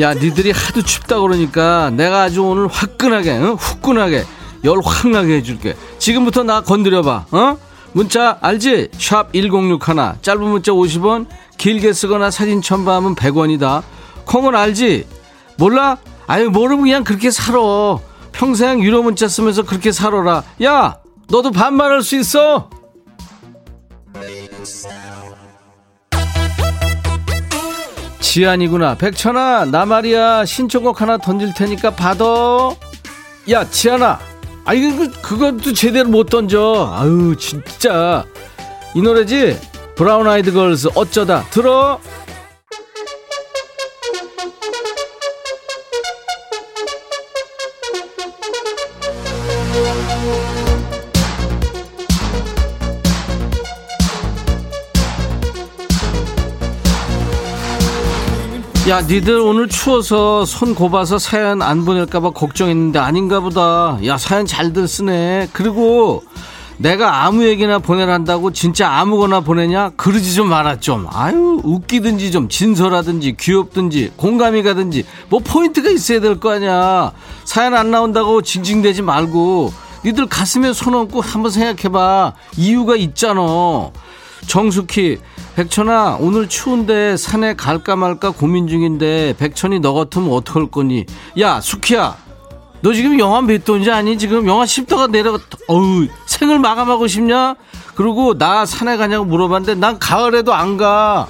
야, 0.00 0.14
니들이 0.14 0.52
하도 0.52 0.82
춥다 0.82 1.20
그러니까 1.20 1.90
내가 1.90 2.22
아주 2.22 2.42
오늘 2.44 2.68
화끈하게, 2.68 3.32
응? 3.32 3.54
후끈하게 3.58 4.24
열 4.64 4.78
확 4.84 5.08
나게 5.08 5.36
해줄게. 5.36 5.76
지금부터 5.98 6.42
나 6.44 6.60
건드려봐, 6.60 7.26
어? 7.32 7.56
문자 7.92 8.38
알지? 8.40 8.90
샵 8.98 9.32
1061, 9.32 10.20
짧은 10.22 10.40
문자 10.42 10.72
50원, 10.72 11.26
길게 11.56 11.92
쓰거나 11.92 12.30
사진 12.30 12.62
첨부하면 12.62 13.14
100원이다. 13.16 13.82
콩은 14.24 14.54
알지? 14.54 15.06
몰라? 15.56 15.96
아유, 16.28 16.50
모르면 16.50 16.82
그냥 16.84 17.04
그렇게 17.04 17.30
살아. 17.30 17.58
평생 18.30 18.80
유료 18.82 19.02
문자 19.02 19.26
쓰면서 19.26 19.62
그렇게 19.64 19.90
살아라. 19.90 20.44
야, 20.62 20.98
너도 21.28 21.50
반말할 21.50 22.02
수 22.02 22.16
있어? 22.16 22.70
지안이구나. 28.28 28.96
백천아, 28.96 29.64
나 29.64 29.86
말이야. 29.86 30.44
신청곡 30.44 31.00
하나 31.00 31.16
던질 31.16 31.54
테니까 31.54 31.92
받아. 31.92 32.24
야, 33.50 33.68
지안아. 33.70 34.18
아이 34.66 34.82
그 34.82 35.10
그것도 35.22 35.72
제대로 35.72 36.10
못 36.10 36.28
던져. 36.28 36.92
아유, 36.94 37.34
진짜. 37.38 38.26
이 38.94 39.00
노래지? 39.00 39.58
브라운 39.96 40.28
아이드 40.28 40.52
걸스 40.52 40.88
어쩌다. 40.94 41.42
들어. 41.44 41.98
야, 58.88 59.02
니들 59.02 59.38
오늘 59.40 59.68
추워서 59.68 60.46
손 60.46 60.74
곱아서 60.74 61.18
사연 61.18 61.60
안 61.60 61.84
보낼까봐 61.84 62.30
걱정했는데 62.30 62.98
아닌가 62.98 63.40
보다. 63.40 63.98
야, 64.06 64.16
사연 64.16 64.46
잘들 64.46 64.88
쓰네. 64.88 65.48
그리고 65.52 66.22
내가 66.78 67.24
아무 67.26 67.44
얘기나 67.44 67.80
보내란다고 67.80 68.52
진짜 68.52 68.88
아무거나 68.90 69.40
보내냐? 69.40 69.90
그러지 69.96 70.34
좀 70.34 70.48
마라 70.48 70.80
좀. 70.80 71.06
아유, 71.12 71.60
웃기든지 71.64 72.30
좀 72.32 72.48
진솔하든지 72.48 73.36
귀엽든지 73.38 74.12
공감이 74.16 74.62
가든지 74.62 75.04
뭐 75.28 75.40
포인트가 75.40 75.90
있어야 75.90 76.20
될 76.20 76.40
거 76.40 76.52
아니야. 76.52 77.12
사연 77.44 77.74
안 77.74 77.90
나온다고 77.90 78.40
징징대지 78.40 79.02
말고 79.02 79.70
니들 80.06 80.26
가슴에 80.26 80.72
손 80.72 80.94
얹고 80.94 81.20
한번 81.20 81.50
생각해봐. 81.50 82.32
이유가 82.56 82.96
있잖아. 82.96 83.90
정숙희 84.46 85.18
백천아 85.58 86.18
오늘 86.20 86.48
추운데 86.48 87.16
산에 87.16 87.56
갈까 87.56 87.96
말까 87.96 88.30
고민 88.30 88.68
중인데 88.68 89.34
백천이 89.38 89.80
너 89.80 89.92
같으면 89.92 90.30
어떡할 90.30 90.70
거니? 90.70 91.04
야 91.40 91.60
숙희야. 91.60 92.16
너 92.80 92.92
지금 92.92 93.18
영하 93.18 93.40
몇 93.42 93.64
도인지 93.64 93.90
아니? 93.90 94.16
지금 94.18 94.46
영하 94.46 94.64
10도가 94.64 95.10
내려가 95.10 95.40
어우 95.66 96.06
생을 96.26 96.60
마감하고 96.60 97.08
싶냐? 97.08 97.56
그리고 97.96 98.38
나 98.38 98.64
산에 98.64 98.96
가냐고 98.96 99.24
물어봤는데 99.24 99.80
난 99.80 99.98
가을에도 99.98 100.54
안가. 100.54 101.26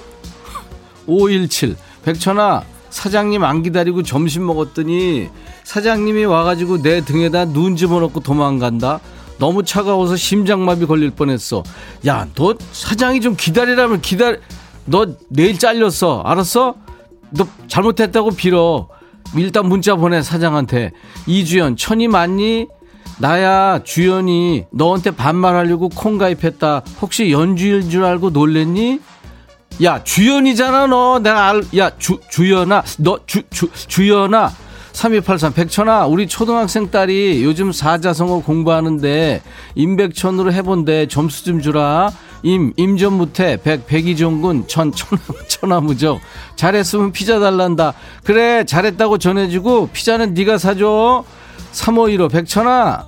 517 1.07 1.77
백천아 2.05 2.65
사장님 2.91 3.43
안 3.45 3.63
기다리고 3.63 4.03
점심 4.03 4.45
먹었더니 4.45 5.31
사장님이 5.65 6.27
와가지고 6.27 6.83
내 6.83 7.03
등에다 7.03 7.47
눈 7.47 7.77
집어넣고 7.77 8.21
도망간다 8.21 9.01
너무 9.39 9.63
차가워서 9.65 10.17
심장마비 10.17 10.87
걸릴 10.87 11.11
뻔했어. 11.11 11.63
야, 12.07 12.27
너 12.35 12.55
사장이 12.73 13.21
좀 13.21 13.37
기다리라면 13.37 14.01
기다려. 14.01 14.39
너 14.85 15.07
내일 15.29 15.59
잘렸어. 15.59 16.23
알았어? 16.23 16.75
너 17.31 17.47
잘못했다고 17.69 18.33
빌어. 18.33 18.89
일단 19.37 19.69
문자 19.69 19.95
보내 19.95 20.23
사장한테. 20.23 20.93
이주연, 21.27 21.77
천이 21.77 22.09
맞니? 22.09 22.67
나야 23.21 23.83
주연이 23.83 24.65
너한테 24.71 25.11
반말하려고 25.11 25.89
콩 25.89 26.19
가입했다. 26.19 26.83
혹시 27.03 27.33
연주일 27.33 27.91
줄 27.91 28.05
알고 28.05 28.31
놀랬니? 28.31 29.01
야 29.83 30.03
주연이잖아 30.03 30.87
너 30.87 31.19
내가 31.19 31.49
알, 31.49 31.63
야 31.77 31.91
주, 31.99 32.19
주연아 32.31 32.83
너 32.99 33.19
주, 33.27 33.43
주, 33.51 33.69
주연아 33.73 34.53
3283 34.99 35.53
백천아 35.53 36.07
우리 36.07 36.27
초등학생 36.27 36.91
딸이 36.91 37.45
요즘 37.45 37.71
사자성어 37.71 38.41
공부하는데 38.41 39.41
임백천으로 39.77 40.53
해본데 40.53 41.07
점수 41.07 41.45
좀 41.45 41.61
주라. 41.61 42.11
임 42.43 42.73
임전무태 42.77 43.59
백 43.63 43.87
백이종군 43.87 44.67
천 44.67 44.91
천하, 44.91 45.23
천하무적. 45.47 46.19
잘했으면 46.57 47.13
피자 47.13 47.39
달란다. 47.39 47.95
그래 48.25 48.65
잘했다고 48.65 49.19
전해주고 49.19 49.91
피자는 49.93 50.35
네가 50.35 50.59
사줘. 50.59 51.23
3515 51.71 52.29
백천아 52.29 53.07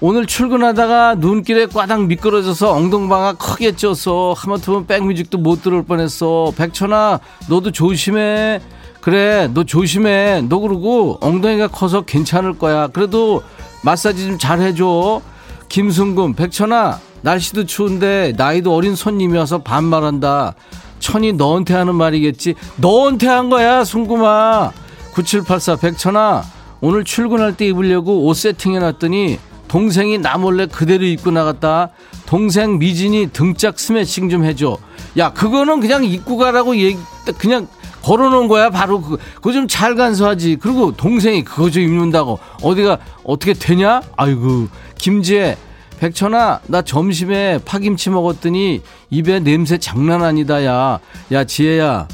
오늘 0.00 0.26
출근하다가 0.26 1.14
눈길에 1.16 1.66
꽈당 1.66 2.08
미끄러져서 2.08 2.72
엉덩방아 2.72 3.34
크게 3.34 3.76
쪄서 3.76 4.34
하마터면 4.36 4.88
백뮤직도 4.88 5.38
못 5.38 5.62
들을 5.62 5.84
뻔했어. 5.84 6.52
백천아 6.56 7.20
너도 7.48 7.70
조심해 7.70 8.60
그래 9.00 9.48
너 9.52 9.64
조심해. 9.64 10.42
너 10.48 10.58
그러고 10.58 11.18
엉덩이가 11.20 11.68
커서 11.68 12.02
괜찮을 12.02 12.58
거야. 12.58 12.88
그래도 12.88 13.42
마사지 13.82 14.26
좀 14.26 14.38
잘 14.38 14.60
해줘. 14.60 15.20
김승금 15.68 16.34
백천아 16.34 16.98
날씨도 17.22 17.64
추운데 17.66 18.32
나이도 18.36 18.74
어린 18.74 18.94
손님이 18.96 19.38
와서 19.38 19.58
반말한다. 19.58 20.54
천이 20.98 21.32
너한테 21.34 21.74
하는 21.74 21.94
말이겠지. 21.94 22.54
너한테 22.76 23.26
한 23.28 23.48
거야 23.50 23.84
승금아. 23.84 24.72
9784 25.12 25.76
백천아 25.76 26.42
오늘 26.80 27.04
출근할 27.04 27.56
때 27.56 27.66
입으려고 27.66 28.26
옷 28.26 28.34
세팅해놨더니 28.34 29.38
동생이 29.68 30.18
나 30.18 30.36
몰래 30.38 30.66
그대로 30.66 31.04
입고 31.04 31.30
나갔다. 31.30 31.90
동생 32.26 32.78
미진이 32.78 33.28
등짝 33.32 33.78
스매싱 33.78 34.28
좀 34.28 34.44
해줘. 34.44 34.76
야 35.16 35.32
그거는 35.32 35.80
그냥 35.80 36.04
입고 36.04 36.36
가라고 36.36 36.76
얘기 36.76 36.98
그냥 37.38 37.68
걸어놓은 38.02 38.48
거야? 38.48 38.70
바로 38.70 39.00
그, 39.00 39.16
그거 39.36 39.52
좀 39.52 39.66
잘 39.68 39.94
간수하지. 39.94 40.56
그리고 40.60 40.92
동생이 40.96 41.44
그거 41.44 41.70
좀 41.70 41.82
입는다고. 41.82 42.38
어디가 42.62 42.98
어떻게 43.24 43.52
되냐? 43.52 44.00
아이고 44.16 44.68
김지혜 44.98 45.56
백천아 46.00 46.60
나 46.66 46.82
점심에 46.82 47.58
파김치 47.64 48.10
먹었더니 48.10 48.80
입에 49.10 49.40
냄새 49.40 49.76
장난 49.76 50.22
아니다 50.22 50.64
야야 50.64 51.44
지혜야 51.46 52.08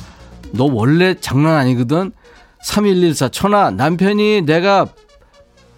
너 0.53 0.65
원래 0.65 1.15
장난 1.21 1.57
아니거든? 1.57 2.13
3114 2.63 3.29
천아 3.29 3.71
남편이 3.71 4.43
내가 4.43 4.87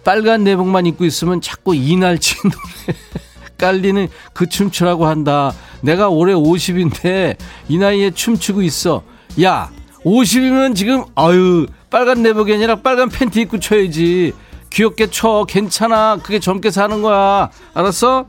빨간 0.03 0.43
내복만 0.43 0.87
입고 0.87 1.05
있으면 1.05 1.39
자꾸 1.39 1.75
이날치 1.75 2.35
노래 2.43 2.97
깔리는 3.59 4.07
그 4.33 4.47
춤추라고 4.47 5.05
한다. 5.05 5.51
내가 5.81 6.09
올해 6.09 6.33
50인데 6.33 7.35
이 7.67 7.77
나이에 7.77 8.09
춤추고 8.11 8.61
있어. 8.63 9.03
야 9.43 9.69
50이면 10.05 10.75
지금 10.75 11.03
아유 11.15 11.67
빨간 11.89 12.21
내복이 12.23 12.53
아니라 12.53 12.75
빨간 12.75 13.09
팬티 13.09 13.41
입고 13.41 13.59
쳐야지. 13.59 14.33
귀엽게 14.69 15.07
쳐. 15.09 15.45
괜찮아. 15.47 16.17
그게 16.21 16.39
젊게 16.39 16.69
사는 16.71 17.01
거야. 17.01 17.49
알았어? 17.73 18.25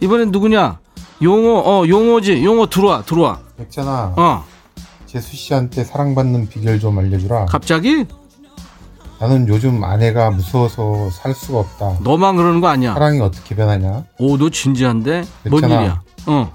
이번엔 0.00 0.30
누구냐? 0.30 0.78
용호 1.22 1.58
어 1.66 1.86
용호지. 1.88 2.44
용호 2.44 2.66
들어와 2.66 3.02
들어와. 3.02 3.40
백찬아. 3.58 4.14
어. 4.16 4.44
재수 5.06 5.34
씨한테 5.36 5.82
사랑받는 5.84 6.48
비결 6.48 6.78
좀 6.78 6.98
알려주라. 6.98 7.46
갑자기? 7.46 8.06
나는 9.18 9.46
요즘 9.48 9.82
아내가 9.84 10.30
무서워서 10.30 11.10
살 11.10 11.34
수가 11.34 11.58
없다. 11.58 11.98
너만 12.02 12.36
그러는 12.36 12.60
거 12.60 12.68
아니야? 12.68 12.94
사랑이 12.94 13.20
어떻게 13.20 13.54
변하냐? 13.54 14.04
오 14.18 14.38
너 14.38 14.48
진지한데? 14.48 15.24
뭔 15.50 15.60
괜찮아. 15.60 15.80
일이야? 15.82 16.02
어. 16.26 16.52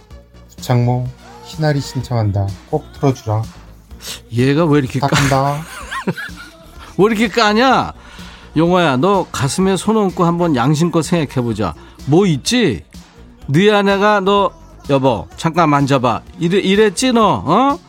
부창모 0.55 1.05
희나리 1.43 1.79
신청한다. 1.81 2.47
꼭 2.71 2.85
틀어주라 2.93 3.43
얘가 4.33 4.65
왜 4.65 4.79
이렇게 4.79 4.99
까, 4.99 5.07
왜 6.97 7.05
이렇게 7.05 7.27
까냐? 7.27 7.93
용호야 8.57 8.97
너 8.97 9.25
가슴에 9.31 9.75
손 9.77 9.97
얹고 9.97 10.23
한번 10.25 10.55
양심껏 10.55 11.03
생각해보자. 11.03 11.73
뭐 12.05 12.25
있지? 12.25 12.83
네 13.47 13.71
아내가 13.71 14.21
너 14.21 14.51
여보 14.89 15.27
잠깐 15.37 15.69
만져봐. 15.69 16.21
이래, 16.39 16.59
이랬지 16.59 17.11
너 17.13 17.43
어? 17.45 17.79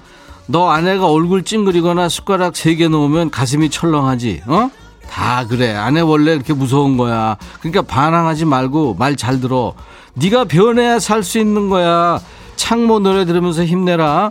너 0.49 0.69
아내가 0.71 1.07
얼굴 1.11 1.45
찡그리거나 1.45 2.09
숟가락 2.09 2.57
세 2.57 2.75
개 2.77 2.89
놓으면 2.89 3.31
가슴이 3.31 3.71
철렁하지 3.71 4.43
어? 4.47 4.71
다 5.09 5.47
그래. 5.47 5.73
아내 5.75 6.01
원래 6.01 6.33
이렇게 6.35 6.53
무서운 6.53 6.97
거야. 6.97 7.37
그러니까 7.61 7.83
반항하지 7.83 8.45
말고 8.45 8.95
말 8.95 9.15
잘 9.17 9.41
들어. 9.41 9.75
네가 10.15 10.45
변해야 10.47 10.99
살 10.99 11.23
수 11.23 11.39
있는 11.39 11.69
거야. 11.69 12.19
창모 12.57 13.01
노래 13.01 13.25
들으면서 13.25 13.65
힘내라 13.65 14.31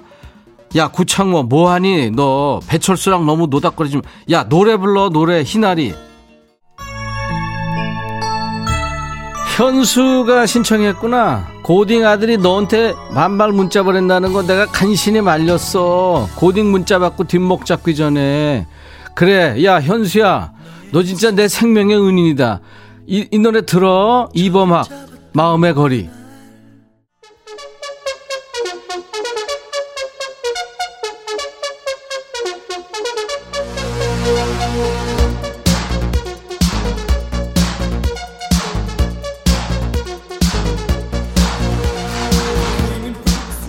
야 0.75 0.89
구창모 0.89 1.43
뭐하니? 1.43 2.11
너 2.11 2.59
배철수랑 2.67 3.25
너무 3.25 3.47
노닥거리지 3.47 3.97
마. 3.97 4.01
야 4.31 4.47
노래 4.49 4.75
불러 4.75 5.09
노래 5.09 5.41
희나리. 5.43 5.93
현수가 9.55 10.45
신청했구나. 10.45 11.47
고딩 11.63 12.05
아들이 12.05 12.37
너한테 12.37 12.93
반말 13.13 13.53
문자 13.53 13.83
보낸다는 13.83 14.33
거 14.33 14.43
내가 14.43 14.65
간신히 14.65 15.21
말렸어. 15.21 16.27
고딩 16.35 16.69
문자 16.69 16.99
받고 16.99 17.23
뒷목 17.23 17.65
잡기 17.65 17.95
전에. 17.95 18.67
그래 19.13 19.63
야 19.63 19.79
현수야. 19.79 20.51
너 20.91 21.03
진짜 21.03 21.31
내 21.31 21.47
생명의 21.47 21.97
은인이다. 21.97 22.59
이, 23.07 23.27
이 23.31 23.39
노래 23.39 23.65
들어. 23.65 24.27
이범학 24.33 24.87
마음의 25.31 25.73
거리 25.73 26.09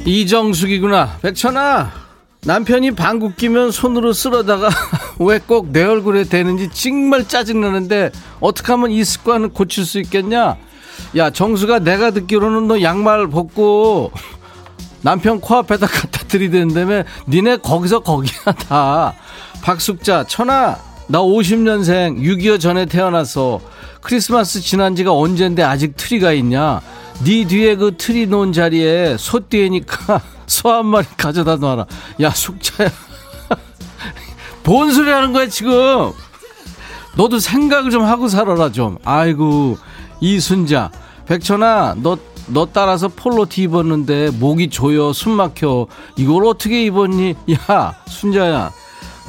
이정숙이구나. 0.07 1.19
백천아 1.21 1.91
남편이 2.45 2.93
방귀 2.93 3.35
끼면 3.37 3.73
손으로 3.73 4.13
쓸어다가 4.13 4.69
왜 5.19 5.39
꼭 5.41 5.73
내 5.73 5.83
얼굴에 5.83 6.25
대는지 6.25 6.71
정말 6.71 7.27
짜증나는데 7.27 8.13
어떻게 8.41 8.73
하면 8.73 8.93
이 8.93 9.03
습관을 9.03 9.49
고칠 9.49 9.85
수 9.85 9.99
있겠냐? 10.01 10.57
야 11.17 11.31
정숙아 11.31 11.81
내가 11.81 12.13
듣기로는 12.13 12.69
너 12.69 12.81
양말 12.81 13.29
벗고 13.31 14.13
남편 15.03 15.41
코앞에다 15.41 15.87
갖다 15.87 16.25
들이대는다며 16.29 17.03
니네 17.29 17.57
거기서 17.59 18.01
거기야 18.01 18.41
다. 18.69 19.15
박숙자 19.63 20.25
천아 20.29 20.79
나 21.09 21.19
50년생 21.19 22.19
6.25 22.19 22.61
전에 22.61 22.87
태어났어 22.87 23.61
크리스마스 24.03 24.61
지난 24.61 24.95
지가 24.95 25.13
언젠데 25.13 25.63
아직 25.65 25.97
트리가 25.97 26.33
있냐? 26.35 26.81
네 27.25 27.47
뒤에 27.47 27.77
그 27.77 27.97
트리 27.97 28.27
놓은 28.27 28.53
자리에 28.53 29.17
소띠 29.19 29.58
해니까 29.58 30.21
소 30.47 30.69
한 30.71 30.87
마리 30.87 31.07
가져다 31.17 31.57
놔라. 31.57 31.87
야, 32.21 32.31
숙자야. 32.31 32.89
뭔 34.65 34.93
소리 34.93 35.11
하는 35.11 35.33
거야, 35.33 35.49
지금? 35.49 36.13
너도 37.17 37.39
생각을 37.39 37.91
좀 37.91 38.05
하고 38.05 38.29
살아라, 38.29 38.71
좀. 38.71 38.99
아이고, 39.05 39.79
이순자. 40.21 40.91
백천아, 41.27 41.97
너, 42.03 42.19
너 42.49 42.69
따라서 42.73 43.09
폴로티 43.09 43.63
입었는데 43.63 44.31
목이 44.39 44.69
조여, 44.71 45.13
숨 45.13 45.33
막혀. 45.33 45.87
이걸 46.17 46.45
어떻게 46.45 46.85
입었니? 46.85 47.35
야, 47.69 47.95
순자야. 48.07 48.71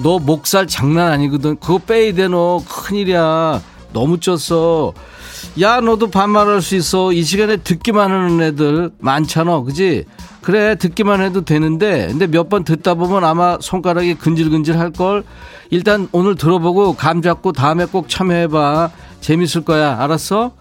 너 0.03 0.19
목살 0.19 0.67
장난 0.67 1.11
아니거든. 1.13 1.57
그거 1.59 1.79
빼야 1.79 2.13
돼, 2.13 2.27
너. 2.27 2.61
큰일이야. 2.67 3.61
너무 3.93 4.17
쪘어. 4.17 4.93
야, 5.59 5.79
너도 5.81 6.09
반말할 6.11 6.61
수 6.61 6.75
있어. 6.75 7.11
이 7.11 7.23
시간에 7.23 7.57
듣기만 7.57 8.11
하는 8.11 8.41
애들 8.41 8.91
많잖아. 8.99 9.61
그지? 9.61 10.05
그래, 10.41 10.75
듣기만 10.75 11.21
해도 11.21 11.41
되는데, 11.43 12.07
근데 12.07 12.27
몇 12.27 12.47
번 12.49 12.63
듣다 12.63 12.93
보면 12.93 13.23
아마 13.25 13.57
손가락이 13.59 14.15
근질근질 14.15 14.77
할 14.77 14.91
걸? 14.91 15.23
일단 15.71 16.07
오늘 16.11 16.35
들어보고 16.35 16.95
감 16.95 17.21
잡고 17.21 17.51
다음에 17.53 17.85
꼭 17.85 18.07
참여해봐. 18.07 18.91
재밌을 19.19 19.65
거야. 19.65 19.97
알았어? 19.99 20.51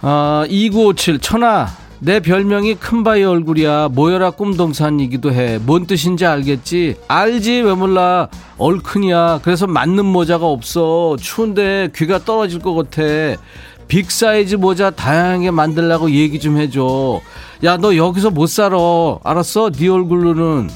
아, 0.00 0.44
2957, 0.48 1.18
천아. 1.18 1.68
내 2.04 2.20
별명이 2.20 2.74
큰바위 2.74 3.24
얼굴이야. 3.24 3.88
모여라 3.88 4.32
꿈동산이기도 4.32 5.32
해. 5.32 5.58
뭔 5.58 5.86
뜻인지 5.86 6.26
알겠지? 6.26 6.96
알지? 7.08 7.62
왜 7.62 7.72
몰라? 7.72 8.28
얼큰이야. 8.58 9.40
그래서 9.42 9.66
맞는 9.66 10.04
모자가 10.04 10.44
없어. 10.44 11.16
추운데 11.18 11.88
귀가 11.94 12.18
떨어질 12.18 12.60
것 12.60 12.74
같아. 12.74 13.40
빅 13.88 14.10
사이즈 14.10 14.56
모자 14.56 14.90
다양하게 14.90 15.50
만들라고 15.50 16.10
얘기 16.10 16.38
좀 16.38 16.58
해줘. 16.58 17.22
야, 17.64 17.78
너 17.78 17.96
여기서 17.96 18.28
못 18.28 18.48
살아. 18.48 18.76
알았어? 19.24 19.70
네 19.70 19.88
얼굴로는. 19.88 20.68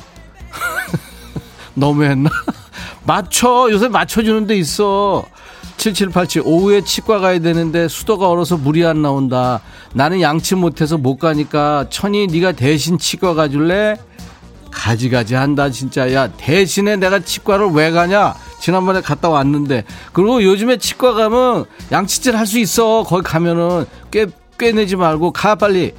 너무했나? 1.74 2.30
맞춰. 3.04 3.68
요새 3.70 3.88
맞춰주는 3.88 4.46
데 4.46 4.56
있어. 4.56 5.26
7787 5.78 6.42
오후에 6.44 6.82
치과 6.82 7.20
가야 7.20 7.38
되는데 7.38 7.88
수도가 7.88 8.28
얼어서 8.28 8.56
물이 8.56 8.84
안 8.84 9.00
나온다. 9.00 9.60
나는 9.94 10.20
양치 10.20 10.54
못해서 10.54 10.98
못 10.98 11.16
가니까 11.16 11.86
천이 11.88 12.26
네가 12.26 12.52
대신 12.52 12.98
치과 12.98 13.34
가줄래? 13.34 13.96
가지가지 14.70 15.34
한다 15.34 15.70
진짜. 15.70 16.12
야 16.12 16.28
대신에 16.36 16.96
내가 16.96 17.20
치과를 17.20 17.68
왜 17.70 17.90
가냐? 17.90 18.34
지난번에 18.60 19.00
갔다 19.00 19.28
왔는데 19.28 19.84
그리고 20.12 20.42
요즘에 20.42 20.76
치과 20.78 21.14
가면 21.14 21.64
양치질 21.92 22.36
할 22.36 22.44
수 22.46 22.58
있어. 22.58 23.04
거기 23.04 23.22
가면은 23.22 23.86
꽤 24.10 24.26
꿰내지 24.58 24.96
말고 24.96 25.32
가 25.32 25.54
빨리. 25.54 25.92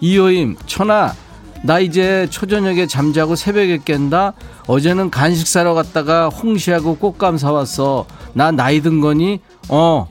이호임 0.00 0.56
천아 0.66 1.14
나 1.62 1.78
이제 1.80 2.26
초저녁에 2.30 2.86
잠자고 2.86 3.34
새벽에 3.36 3.78
깬다. 3.84 4.34
어제는 4.66 5.10
간식 5.10 5.46
사러 5.48 5.74
갔다가 5.74 6.28
홍시하고 6.28 6.96
꽃감 6.96 7.38
사왔어. 7.38 8.06
나 8.34 8.50
나이 8.50 8.80
든 8.80 9.00
거니? 9.00 9.40
어. 9.68 10.08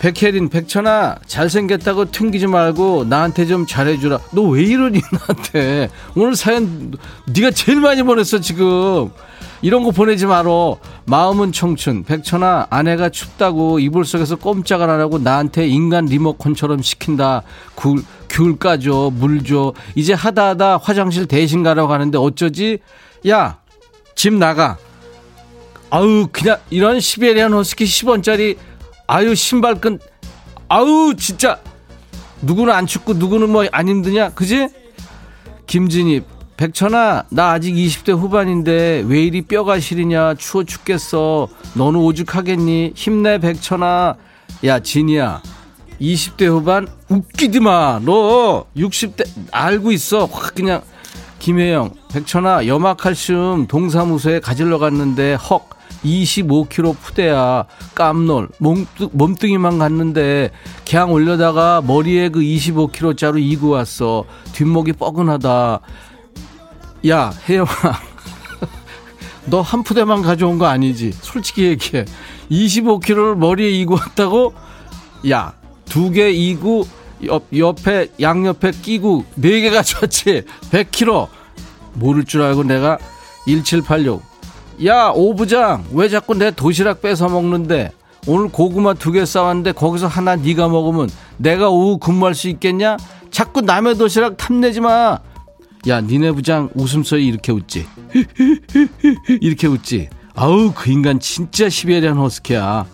백혜린, 0.00 0.48
백천아, 0.48 1.16
잘생겼다고 1.26 2.12
튕기지 2.12 2.46
말고 2.46 3.06
나한테 3.08 3.46
좀 3.46 3.66
잘해주라. 3.66 4.18
너 4.32 4.42
왜 4.42 4.62
이러니 4.62 5.00
나한테? 5.12 5.88
오늘 6.14 6.36
사연 6.36 6.94
네가 7.26 7.50
제일 7.50 7.80
많이 7.80 8.02
보냈어 8.04 8.38
지금. 8.40 9.10
이런 9.60 9.82
거 9.82 9.90
보내지 9.90 10.26
말어. 10.26 10.78
마음은 11.06 11.52
청춘. 11.52 12.04
백천아, 12.04 12.68
아내가 12.70 13.08
춥다고 13.08 13.80
이불 13.80 14.04
속에서 14.04 14.36
꼼짝을 14.36 14.88
안 14.88 15.00
하고 15.00 15.18
나한테 15.18 15.66
인간 15.66 16.06
리모컨처럼 16.06 16.82
시킨다. 16.82 17.42
굴, 17.74 18.02
귤 18.28 18.58
까줘, 18.58 19.10
물 19.14 19.42
줘. 19.44 19.72
이제 19.94 20.12
하다 20.12 20.48
하다 20.50 20.76
화장실 20.78 21.26
대신 21.26 21.62
가라고 21.62 21.92
하는데 21.92 22.16
어쩌지? 22.18 22.78
야, 23.28 23.58
집 24.14 24.34
나가. 24.34 24.78
아우, 25.90 26.28
그냥 26.30 26.58
이런 26.70 27.00
시베리안 27.00 27.52
허스키 27.52 27.84
10원짜리, 27.84 28.56
아유, 29.06 29.34
신발끈, 29.34 29.98
아우, 30.68 31.14
진짜. 31.16 31.58
누구는 32.42 32.72
안 32.72 32.86
춥고 32.86 33.14
누구는 33.14 33.50
뭐 33.50 33.64
안 33.72 33.88
힘드냐? 33.88 34.30
그지? 34.30 34.68
김진입, 35.66 36.24
백천아, 36.58 37.26
나 37.30 37.52
아직 37.52 37.72
20대 37.72 38.18
후반인데 38.18 39.04
왜 39.06 39.22
이리 39.22 39.42
뼈가 39.42 39.78
시리냐? 39.78 40.34
추워 40.34 40.64
죽겠어. 40.64 41.46
너는 41.74 42.00
오죽하겠니? 42.00 42.94
힘내, 42.96 43.38
백천아. 43.38 44.16
야, 44.64 44.80
진이야. 44.80 45.40
20대 46.00 46.46
후반 46.46 46.88
웃기지 47.08 47.60
마. 47.60 48.00
너 48.04 48.64
60대 48.76 49.24
알고 49.52 49.92
있어. 49.92 50.24
확 50.24 50.56
그냥 50.56 50.82
김혜영, 51.38 51.92
백천아, 52.12 52.66
염화칼슘 52.66 53.68
동사무소에 53.68 54.40
가지러 54.40 54.78
갔는데 54.78 55.34
헉 55.34 55.70
25kg 56.04 56.96
푸대야. 56.98 57.66
깜놀. 57.94 58.48
몸뚱, 58.58 59.10
몸뚱 59.12 59.50
이만 59.50 59.78
갔는데 59.78 60.50
그냥 60.88 61.12
올려다가 61.12 61.82
머리에 61.86 62.28
그 62.30 62.40
25kg짜리 62.40 63.42
이고 63.42 63.70
왔어. 63.70 64.24
뒷목이 64.52 64.94
뻐근하다. 64.94 65.80
야, 67.06 67.32
혜영아. 67.48 67.68
너 69.46 69.62
한 69.62 69.82
푸대만 69.82 70.22
가져온 70.22 70.58
거 70.58 70.66
아니지? 70.66 71.12
솔직히 71.20 71.64
얘기해. 71.64 72.04
25kg를 72.50 73.36
머리에 73.36 73.70
이고 73.70 73.94
왔다고? 73.94 74.52
야, 75.30 75.54
두 75.86 76.10
개 76.12 76.30
이고 76.30 76.86
옆, 77.24 77.44
옆에 77.56 78.08
양옆에 78.20 78.72
끼고 78.82 79.24
네 79.36 79.60
개 79.60 79.70
가져왔지 79.70 80.42
100kg 80.70 81.28
모를 81.94 82.24
줄 82.24 82.42
알고 82.42 82.62
내가 82.64 82.98
1786 83.46 84.22
야 84.84 85.08
오부장 85.14 85.84
왜 85.92 86.08
자꾸 86.08 86.34
내 86.34 86.50
도시락 86.52 87.00
뺏어 87.02 87.28
먹는데 87.28 87.90
오늘 88.28 88.48
고구마 88.50 88.94
두 88.94 89.10
개 89.12 89.24
싸왔는데 89.24 89.72
거기서 89.72 90.06
하나 90.06 90.36
네가 90.36 90.68
먹으면 90.68 91.08
내가 91.38 91.70
오후 91.70 91.98
근무할 91.98 92.34
수 92.36 92.48
있겠냐 92.48 92.96
자꾸 93.32 93.62
남의 93.62 93.96
도시락 93.98 94.36
탐내지 94.36 94.80
마 94.80 95.18
야 95.86 96.00
니네 96.00 96.32
부장 96.32 96.68
웃음소리 96.74 97.26
이렇게 97.26 97.52
웃지? 97.52 97.86
이렇게 99.40 99.66
웃지? 99.66 100.08
아우 100.34 100.72
그 100.74 100.90
인간 100.90 101.20
진짜 101.20 101.68
시베리안 101.68 102.16
허스키야. 102.18 102.86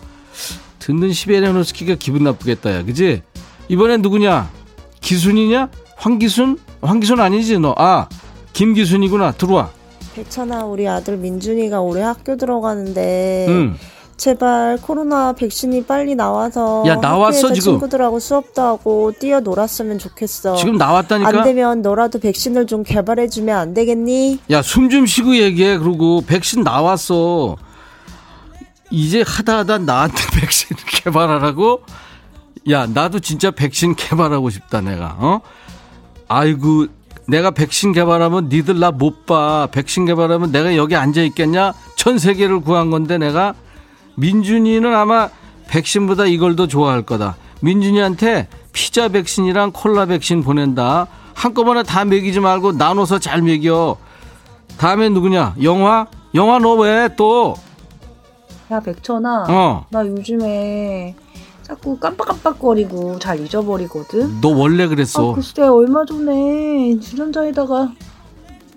듣는 0.79 1.13
시베리안 1.13 1.57
허스키가 1.57 1.97
기분 1.99 2.25
나쁘겠다 2.25 2.73
야. 2.75 2.83
그지? 2.85 3.23
이번엔 3.69 4.03
누구냐? 4.03 4.51
기순이냐? 5.01 5.71
황기순? 5.97 6.59
황기순 6.83 7.21
아니지 7.21 7.59
너 7.59 7.75
아 7.79 8.09
김기순이구나. 8.53 9.33
들어와. 9.33 9.71
백천아 10.15 10.65
우리 10.65 10.87
아들 10.87 11.17
민준이가 11.17 11.81
올해 11.81 12.03
학교 12.03 12.37
들어가는데 12.37 13.47
응. 13.49 13.77
제발 14.17 14.79
코로나 14.81 15.33
백신이 15.33 15.85
빨리 15.85 16.15
나와서 16.15 16.85
야, 16.87 16.95
나왔어, 16.97 17.53
지금. 17.53 17.73
친구들하고 17.73 18.21
수업도 18.21 18.63
하고 18.63 19.13
뛰어 19.19 19.41
놀았으면 19.41 19.99
좋겠어. 19.99 20.55
지금 20.57 20.77
나왔다니까? 20.77 21.29
안 21.29 21.43
되면 21.45 21.83
너라도 21.83 22.19
백신을 22.21 22.67
좀 22.67 22.85
개발해 22.85 23.29
주면 23.29 23.57
안 23.59 23.75
되겠니? 23.75 24.39
야 24.51 24.61
숨 24.63 24.89
좀 24.89 25.07
쉬고 25.07 25.37
얘기해 25.37 25.79
그러고. 25.79 26.23
백신 26.27 26.63
나왔어. 26.63 27.57
이제 28.91 29.25
하다 29.27 29.59
하다 29.59 29.79
나한테 29.79 30.15
백신 30.41 30.77
개발하라고? 31.03 31.81
야 32.71 32.87
나도 32.87 33.19
진짜 33.21 33.51
백신 33.51 33.95
개발하고 33.97 34.49
싶다 34.51 34.81
내가 34.81 35.17
어? 35.19 35.41
아이고 36.29 36.87
내가 37.27 37.51
백신 37.51 37.93
개발하면 37.93 38.49
니들 38.49 38.79
나 38.79 38.91
못 38.93 39.27
봐. 39.27 39.67
백신 39.73 40.05
개발하면 40.07 40.53
내가 40.53 40.77
여기 40.77 40.95
앉아 40.95 41.23
있겠냐? 41.23 41.73
전 41.97 42.19
세계를 42.19 42.61
구한 42.61 42.91
건데 42.91 43.19
내가 43.19 43.55
민준이는 44.17 44.95
아마 44.95 45.29
백신보다 45.69 46.27
이걸 46.27 46.57
더 46.57 46.67
좋아할 46.67 47.03
거다. 47.03 47.37
민준이한테 47.61 48.49
피자 48.73 49.09
백신이랑 49.09 49.73
콜라 49.73 50.07
백신 50.07 50.43
보낸다. 50.43 51.07
한꺼번에 51.35 51.83
다 51.83 52.05
먹이지 52.05 52.41
말고 52.41 52.73
나눠서 52.73 53.19
잘 53.19 53.43
먹여. 53.43 53.97
다음에 54.77 55.09
누구냐? 55.09 55.55
영화? 55.63 56.07
영화 56.35 56.59
너 56.59 56.75
왜 56.75 57.09
또? 57.17 57.55
야 58.71 58.81
백천아. 58.81 59.47
어. 59.49 59.87
나 59.91 60.07
요즘에 60.07 61.15
자꾸 61.63 61.99
깜빡깜빡거리고 61.99 63.19
잘 63.19 63.41
잊어버리거든. 63.41 64.41
너 64.41 64.49
원래 64.49 64.85
아 64.85 64.89
그랬어. 64.89 65.33
글쎄 65.35 65.63
얼마 65.63 66.05
전에 66.05 66.99
주전자에다가 67.01 67.93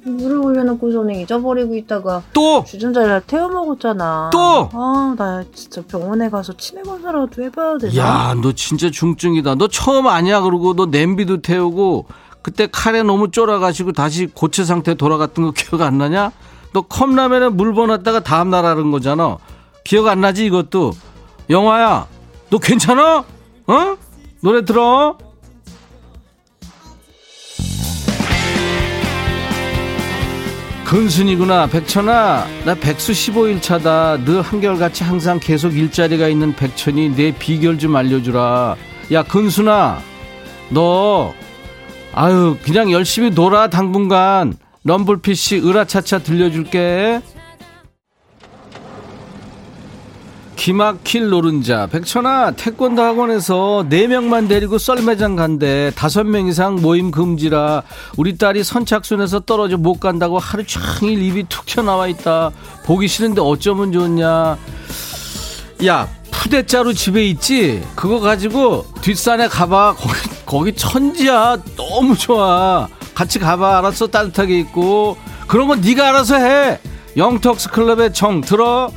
물을 0.09 0.37
올려놓고서는 0.37 1.15
잊어버리고 1.15 1.75
있다가 1.75 2.23
또 2.33 2.63
주전자를 2.63 3.21
태워 3.27 3.47
먹었잖아 3.49 4.29
또? 4.31 4.69
아 4.73 5.15
나 5.17 5.43
진짜 5.53 5.81
병원에 5.87 6.29
가서 6.29 6.53
치매 6.57 6.81
검사라도 6.83 7.41
해봐야 7.43 7.77
되나? 7.77 7.95
야, 7.95 8.35
너 8.41 8.51
진짜 8.51 8.89
중증이다. 8.91 9.55
너 9.55 9.67
처음 9.67 10.05
아니야. 10.07 10.41
그러고 10.41 10.73
너 10.75 10.85
냄비도 10.85 11.41
태우고 11.41 12.05
그때 12.43 12.67
칼에 12.71 13.03
너무 13.03 13.31
쫄아가지고 13.31 13.93
다시 13.93 14.27
고체 14.27 14.63
상태 14.63 14.93
돌아갔던 14.93 15.45
거 15.45 15.51
기억 15.51 15.81
안 15.81 15.97
나냐? 15.97 16.31
너 16.73 16.81
컵라면에 16.81 17.49
물 17.49 17.73
버놨다가 17.73 18.19
다음 18.21 18.49
날 18.51 18.65
하는 18.65 18.91
거잖아. 18.91 19.37
기억 19.83 20.07
안 20.07 20.21
나지 20.21 20.45
이것도? 20.45 20.91
영화야. 21.49 22.05
너 22.49 22.57
괜찮아? 22.59 23.23
어? 23.67 23.97
노래 24.41 24.63
들어. 24.63 25.17
근순이구나 30.87 31.67
백천아. 31.67 32.47
나 32.63 32.73
백수 32.73 33.11
15일 33.11 33.61
차다. 33.61 34.23
늘 34.23 34.41
한결같이 34.41 35.03
항상 35.03 35.37
계속 35.37 35.75
일자리가 35.75 36.29
있는 36.29 36.55
백천이 36.55 37.13
내 37.13 37.31
비결 37.37 37.77
좀 37.77 37.93
알려주라. 37.97 38.77
야 39.11 39.23
근순아. 39.23 40.01
너 40.69 41.33
아유 42.13 42.57
그냥 42.63 42.89
열심히 42.89 43.31
놀아 43.31 43.69
당분간. 43.69 44.53
럼블피쉬 44.85 45.57
으라차차 45.67 46.19
들려줄게 46.19 47.19
기막힐 50.57 51.29
노른자. 51.29 51.87
백천아 51.87 52.51
태권도 52.51 53.01
학원에서 53.01 53.85
4명만 53.89 54.49
데리고 54.49 54.77
썰매장 54.77 55.35
간대. 55.35 55.91
5명 55.95 56.49
이상 56.49 56.75
모임 56.81 57.11
금지라 57.11 57.83
우리 58.17 58.37
딸이 58.37 58.63
선착순에서 58.63 59.41
떨어져 59.41 59.77
못 59.77 59.99
간다고 59.99 60.39
하루 60.39 60.65
종일 60.65 61.21
입이 61.21 61.45
툭 61.47 61.65
튀어나와 61.65 62.07
있다. 62.07 62.51
보기 62.85 63.07
싫은데 63.07 63.39
어쩌면 63.39 63.91
좋냐. 63.93 64.57
야 65.85 66.09
푸대자루 66.31 66.93
집에 66.93 67.25
있지? 67.27 67.83
그거 67.95 68.19
가지고 68.19 68.85
뒷산에 69.01 69.47
가봐. 69.47 69.95
거기, 69.97 70.15
거기 70.45 70.75
천지야. 70.75 71.57
너무 71.77 72.17
좋아. 72.17 72.87
같이 73.13 73.39
가봐. 73.39 73.77
알았어 73.77 74.07
따뜻하게 74.07 74.65
그런 75.47 75.67
건 75.67 75.81
네가 75.81 76.09
알아서 76.09 76.35
해. 76.35 76.79
영턱스 77.15 77.69
클럽의 77.69 78.13
정 78.13 78.41
들어 78.41 78.91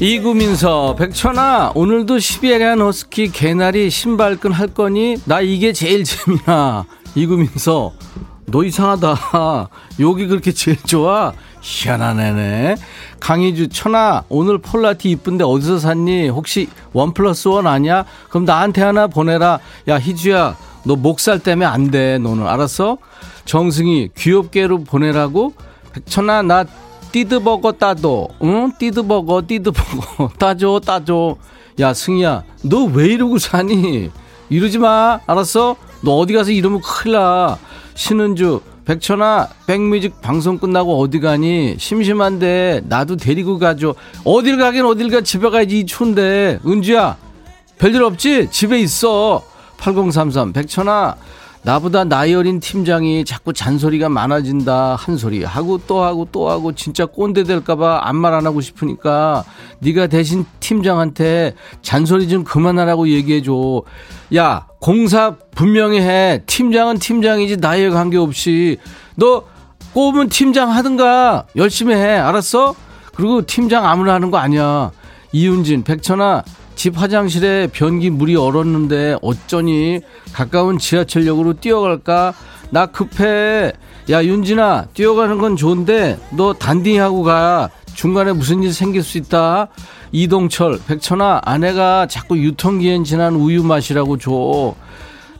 이구민서 0.00 0.94
백천아 0.94 1.72
오늘도 1.74 2.20
시베리안 2.20 2.80
허스키 2.80 3.30
개나리 3.32 3.90
신발끈 3.90 4.50
할 4.50 4.68
거니? 4.68 5.16
나 5.26 5.42
이게 5.42 5.74
제일 5.74 6.04
재미나. 6.04 6.86
이구민서 7.14 7.92
너 8.46 8.64
이상하다. 8.64 9.68
여기 10.00 10.26
그렇게 10.26 10.52
제일 10.52 10.78
좋아? 10.84 11.34
희한한 11.60 12.18
애네. 12.18 12.76
강희주 13.20 13.68
천아 13.68 14.24
오늘 14.30 14.56
폴라티 14.56 15.10
이쁜데 15.10 15.44
어디서 15.44 15.78
샀니? 15.78 16.30
혹시 16.30 16.68
원 16.94 17.12
플러스 17.12 17.48
원 17.48 17.66
아니야? 17.66 18.06
그럼 18.30 18.46
나한테 18.46 18.80
하나 18.80 19.06
보내라. 19.06 19.58
야 19.88 19.96
희주야 19.98 20.56
너 20.84 20.96
목살 20.96 21.40
때문에 21.40 21.66
안 21.66 21.90
돼 21.90 22.16
너는. 22.16 22.46
알았어? 22.48 22.96
정승희 23.44 24.12
귀엽게로 24.16 24.84
보내라고? 24.84 25.52
백천아 25.92 26.40
나 26.40 26.64
띠드버거 27.12 27.72
따도 27.72 28.28
응? 28.42 28.72
띠드버거 28.78 29.42
띠드버거. 29.46 30.30
따줘 30.38 30.80
따줘. 30.84 31.36
야 31.80 31.92
승희야 31.94 32.42
너 32.64 32.84
왜 32.86 33.06
이러고 33.08 33.38
사니? 33.38 34.10
이러지 34.48 34.78
마. 34.78 35.20
알았어? 35.26 35.76
너 36.02 36.16
어디 36.18 36.32
가서 36.32 36.50
이러면 36.50 36.80
큰일 36.80 37.14
나. 37.14 37.58
신은주 37.94 38.60
백천아 38.84 39.48
백뮤직 39.66 40.20
방송 40.20 40.58
끝나고 40.58 41.00
어디 41.00 41.20
가니? 41.20 41.76
심심한데 41.78 42.82
나도 42.88 43.16
데리고 43.16 43.58
가줘. 43.58 43.94
어딜 44.24 44.56
가긴 44.56 44.84
어딜 44.86 45.10
가. 45.10 45.20
집에 45.20 45.48
가야지 45.50 45.80
이 45.80 45.86
추운데. 45.86 46.58
은주야 46.66 47.16
별일 47.78 48.02
없지? 48.02 48.48
집에 48.50 48.80
있어. 48.80 49.42
8033 49.78 50.52
백천아 50.52 51.16
나보다 51.62 52.04
나이 52.04 52.34
어린 52.34 52.58
팀장이 52.58 53.24
자꾸 53.26 53.52
잔소리가 53.52 54.08
많아진다 54.08 54.96
한 54.96 55.16
소리. 55.18 55.44
하고 55.44 55.78
또 55.86 56.02
하고 56.02 56.26
또 56.32 56.48
하고 56.50 56.72
진짜 56.72 57.04
꼰대 57.04 57.44
될까봐 57.44 58.00
아무 58.04 58.20
말 58.20 58.30
안 58.32 58.46
하고 58.46 58.60
싶으니까 58.60 59.44
네가 59.80 60.06
대신 60.06 60.46
팀장한테 60.60 61.54
잔소리 61.82 62.28
좀 62.28 62.44
그만하라고 62.44 63.08
얘기해줘. 63.08 63.82
야 64.36 64.66
공사 64.78 65.36
분명히 65.54 66.00
해. 66.00 66.42
팀장은 66.46 66.98
팀장이지 66.98 67.58
나이에 67.58 67.90
관계없이. 67.90 68.78
너 69.16 69.44
꼽으면 69.92 70.28
팀장 70.30 70.70
하든가. 70.70 71.44
열심히 71.56 71.94
해. 71.94 72.16
알았어? 72.16 72.74
그리고 73.14 73.44
팀장 73.44 73.84
아무나 73.84 74.14
하는 74.14 74.30
거 74.30 74.38
아니야. 74.38 74.92
이윤진 75.32 75.82
백천아 75.84 76.42
집 76.80 76.98
화장실에 76.98 77.66
변기 77.66 78.08
물이 78.08 78.36
얼었는데 78.36 79.18
어쩌니 79.20 80.00
가까운 80.32 80.78
지하철역으로 80.78 81.60
뛰어갈까? 81.60 82.32
나 82.70 82.86
급해. 82.86 83.70
야 84.08 84.24
윤진아 84.24 84.86
뛰어가는 84.94 85.36
건 85.36 85.56
좋은데 85.56 86.18
너 86.30 86.54
단디 86.54 86.96
하고 86.96 87.22
가. 87.22 87.68
중간에 87.92 88.32
무슨 88.32 88.62
일 88.62 88.72
생길 88.72 89.02
수 89.02 89.18
있다. 89.18 89.68
이동철 90.10 90.80
백천아 90.86 91.42
아내가 91.44 92.06
자꾸 92.06 92.38
유통기한 92.38 93.04
지난 93.04 93.34
우유 93.34 93.62
마시라고 93.62 94.16
줘 94.16 94.74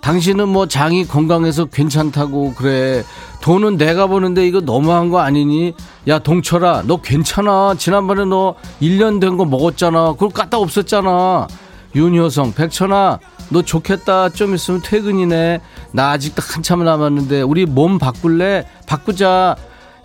당신은 0.00 0.48
뭐 0.48 0.66
장이 0.66 1.06
건강해서 1.06 1.66
괜찮다고 1.66 2.54
그래. 2.54 3.04
돈은 3.42 3.76
내가 3.76 4.06
버는데 4.06 4.46
이거 4.46 4.60
너무한 4.60 5.10
거 5.10 5.20
아니니? 5.20 5.74
야 6.08 6.18
동철아 6.18 6.84
너 6.86 7.00
괜찮아. 7.00 7.74
지난번에 7.76 8.24
너 8.24 8.54
1년 8.80 9.20
된 9.20 9.36
거 9.36 9.44
먹었잖아. 9.44 10.12
그걸 10.12 10.30
갖다 10.30 10.58
없었잖아. 10.58 11.46
윤효성 11.94 12.54
백천아 12.54 13.18
너 13.50 13.62
좋겠다. 13.62 14.30
좀 14.30 14.54
있으면 14.54 14.80
퇴근이네. 14.82 15.60
나 15.92 16.10
아직도 16.10 16.42
한참 16.44 16.84
남았는데 16.84 17.42
우리 17.42 17.66
몸 17.66 17.98
바꿀래? 17.98 18.66
바꾸자. 18.86 19.56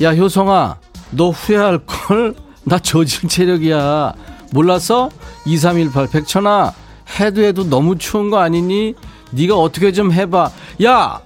야 0.02 0.14
효성아 0.14 0.78
너 1.12 1.30
후회할걸? 1.30 2.36
나 2.66 2.80
저질 2.80 3.30
체력이야. 3.30 4.14
몰랐어? 4.52 5.10
2318 5.46 6.08
백천아 6.10 6.74
해도 7.20 7.42
해도 7.44 7.64
너무 7.70 7.98
추운 7.98 8.30
거 8.30 8.40
아니니 8.40 8.96
네가 9.36 9.56
어떻게 9.56 9.92
좀 9.92 10.12
해봐. 10.12 10.50
야 10.84 11.22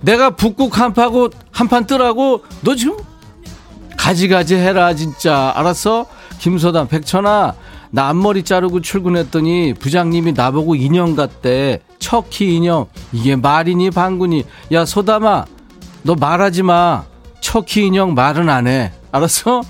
내가 0.00 0.30
북극 0.30 0.78
한파고 0.78 1.30
한판 1.52 1.86
뜨라고 1.86 2.42
너 2.62 2.74
지금 2.74 2.96
가지가지 3.96 4.56
해라 4.56 4.94
진짜. 4.94 5.52
알았어? 5.54 6.06
김소담 6.38 6.88
백천아 6.88 7.54
나 7.90 8.08
앞머리 8.08 8.44
자르고 8.44 8.80
출근했더니 8.80 9.74
부장님이 9.74 10.32
나보고 10.32 10.74
인형 10.74 11.14
같대. 11.14 11.80
척키 11.98 12.56
인형. 12.56 12.86
이게 13.12 13.36
말이니 13.36 13.90
방구니 13.90 14.44
야 14.72 14.84
소담아 14.84 15.44
너 16.02 16.14
말하지 16.14 16.62
마. 16.62 17.04
척키 17.40 17.86
인형 17.86 18.14
말은 18.14 18.48
안 18.48 18.66
해. 18.66 18.92
알았어 19.12 19.62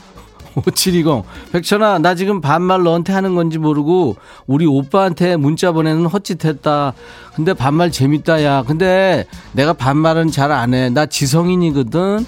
5720 0.55 1.25
백천아 1.53 1.99
나 1.99 2.15
지금 2.15 2.41
반말 2.41 2.83
너한테 2.83 3.13
하는 3.13 3.35
건지 3.35 3.59
모르고 3.59 4.17
우리 4.47 4.67
오빠한테 4.67 5.37
문자 5.37 5.73
보내는 5.73 6.07
헛짓했다. 6.07 6.93
근데 7.35 7.55
반말 7.55 7.91
재밌다 7.91 8.43
야. 8.45 8.65
근데 8.67 9.27
내가 9.53 9.73
반말은 9.73 10.31
잘 10.31 10.51
안 10.51 10.75
해. 10.75 10.91
나 10.91 11.07
지성인이거든. 11.07 12.27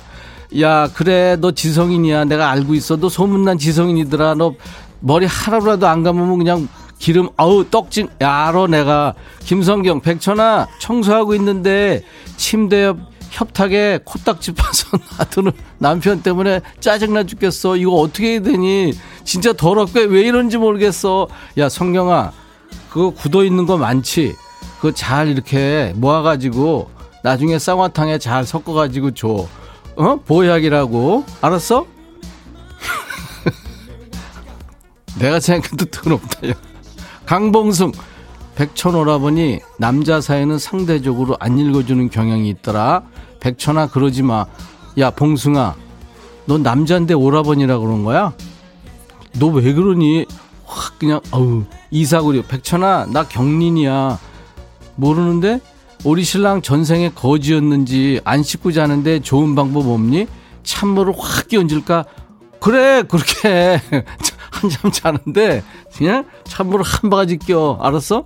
야 0.60 0.88
그래 0.94 1.36
너 1.40 1.50
지성인이야. 1.50 2.24
내가 2.26 2.50
알고 2.50 2.74
있어. 2.74 2.96
너 2.96 3.08
소문난 3.08 3.58
지성인이더라. 3.58 4.34
너 4.34 4.54
머리 5.00 5.26
하루라도 5.26 5.88
안 5.88 6.02
감으면 6.02 6.38
그냥 6.38 6.68
기름 6.98 7.28
어우 7.36 7.68
떡진. 7.70 8.08
야 8.22 8.48
알아 8.48 8.68
내가. 8.68 9.14
김성경 9.40 10.00
백천아 10.00 10.68
청소하고 10.78 11.34
있는데 11.34 12.04
침대 12.36 12.84
옆 12.84 12.98
협탁에 13.32 14.00
코딱지 14.04 14.52
파서 14.52 14.86
놔두는 15.18 15.52
남편 15.78 16.22
때문에 16.22 16.60
짜증나 16.80 17.24
죽겠어. 17.24 17.76
이거 17.76 17.92
어떻게 17.94 18.32
해야 18.32 18.40
되니? 18.42 18.92
진짜 19.24 19.52
더럽게 19.54 20.04
왜 20.04 20.20
이런지 20.20 20.58
모르겠어. 20.58 21.28
야, 21.58 21.68
성경아, 21.68 22.32
그거 22.90 23.10
굳어 23.10 23.42
있는 23.44 23.64
거 23.66 23.78
많지? 23.78 24.36
그거 24.76 24.92
잘 24.92 25.28
이렇게 25.28 25.92
모아가지고 25.96 26.90
나중에 27.22 27.58
쌍화탕에 27.58 28.18
잘 28.18 28.44
섞어가지고 28.44 29.12
줘. 29.12 29.46
어? 29.96 30.16
보약이라고. 30.16 31.24
알았어? 31.40 31.86
내가 35.18 35.40
생각해도 35.40 35.86
더럽다. 35.86 36.50
야. 36.50 36.54
강봉승. 37.24 37.92
백천오라버니 38.56 39.60
남자 39.78 40.20
사연은 40.20 40.58
상대적으로 40.58 41.36
안 41.40 41.58
읽어주는 41.58 42.10
경향이 42.10 42.50
있더라. 42.50 43.02
백천아 43.46 43.88
그러지 43.88 44.22
마. 44.22 44.46
야 44.98 45.10
봉승아, 45.10 45.74
너 46.46 46.58
남자인데 46.58 47.14
오라버니라 47.14 47.78
그런 47.78 48.04
거야? 48.04 48.32
너 49.38 49.48
왜 49.48 49.72
그러니? 49.74 50.26
확 50.64 50.98
그냥 50.98 51.20
어우 51.32 51.64
이사구려. 51.90 52.42
백천아 52.42 53.06
나 53.10 53.26
경린이야. 53.26 54.18
모르는데 54.94 55.60
우리 56.04 56.22
신랑 56.24 56.62
전생에 56.62 57.10
거지였는지 57.14 58.20
안 58.24 58.42
씻고 58.42 58.72
자는데 58.72 59.20
좋은 59.20 59.54
방법 59.54 59.88
없니? 59.88 60.26
찬물을 60.62 61.14
확 61.18 61.48
끼얹을까? 61.48 62.04
그래 62.60 63.02
그렇게 63.02 63.80
한잠 64.52 64.92
자는데 64.92 65.64
그냥 65.96 66.24
찬물을 66.44 66.84
한 66.84 67.10
바가지 67.10 67.38
껴. 67.38 67.78
알았어? 67.80 68.24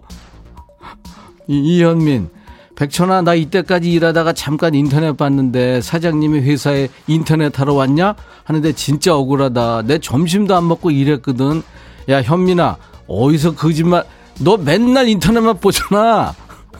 이, 1.48 1.58
이현민. 1.78 2.28
백천아, 2.76 3.22
나 3.22 3.34
이때까지 3.34 3.90
일하다가 3.90 4.34
잠깐 4.34 4.74
인터넷 4.74 5.16
봤는데 5.16 5.80
사장님이 5.80 6.40
회사에 6.40 6.88
인터넷 7.06 7.58
하러 7.58 7.72
왔냐? 7.72 8.14
하는데 8.44 8.72
진짜 8.72 9.16
억울하다. 9.16 9.82
내 9.86 9.98
점심도 9.98 10.54
안 10.54 10.68
먹고 10.68 10.90
일했거든. 10.90 11.62
야, 12.10 12.22
현민아, 12.22 12.76
어디서 13.08 13.54
거짓말, 13.54 14.04
너 14.40 14.58
맨날 14.58 15.08
인터넷만 15.08 15.58
보잖아. 15.58 16.34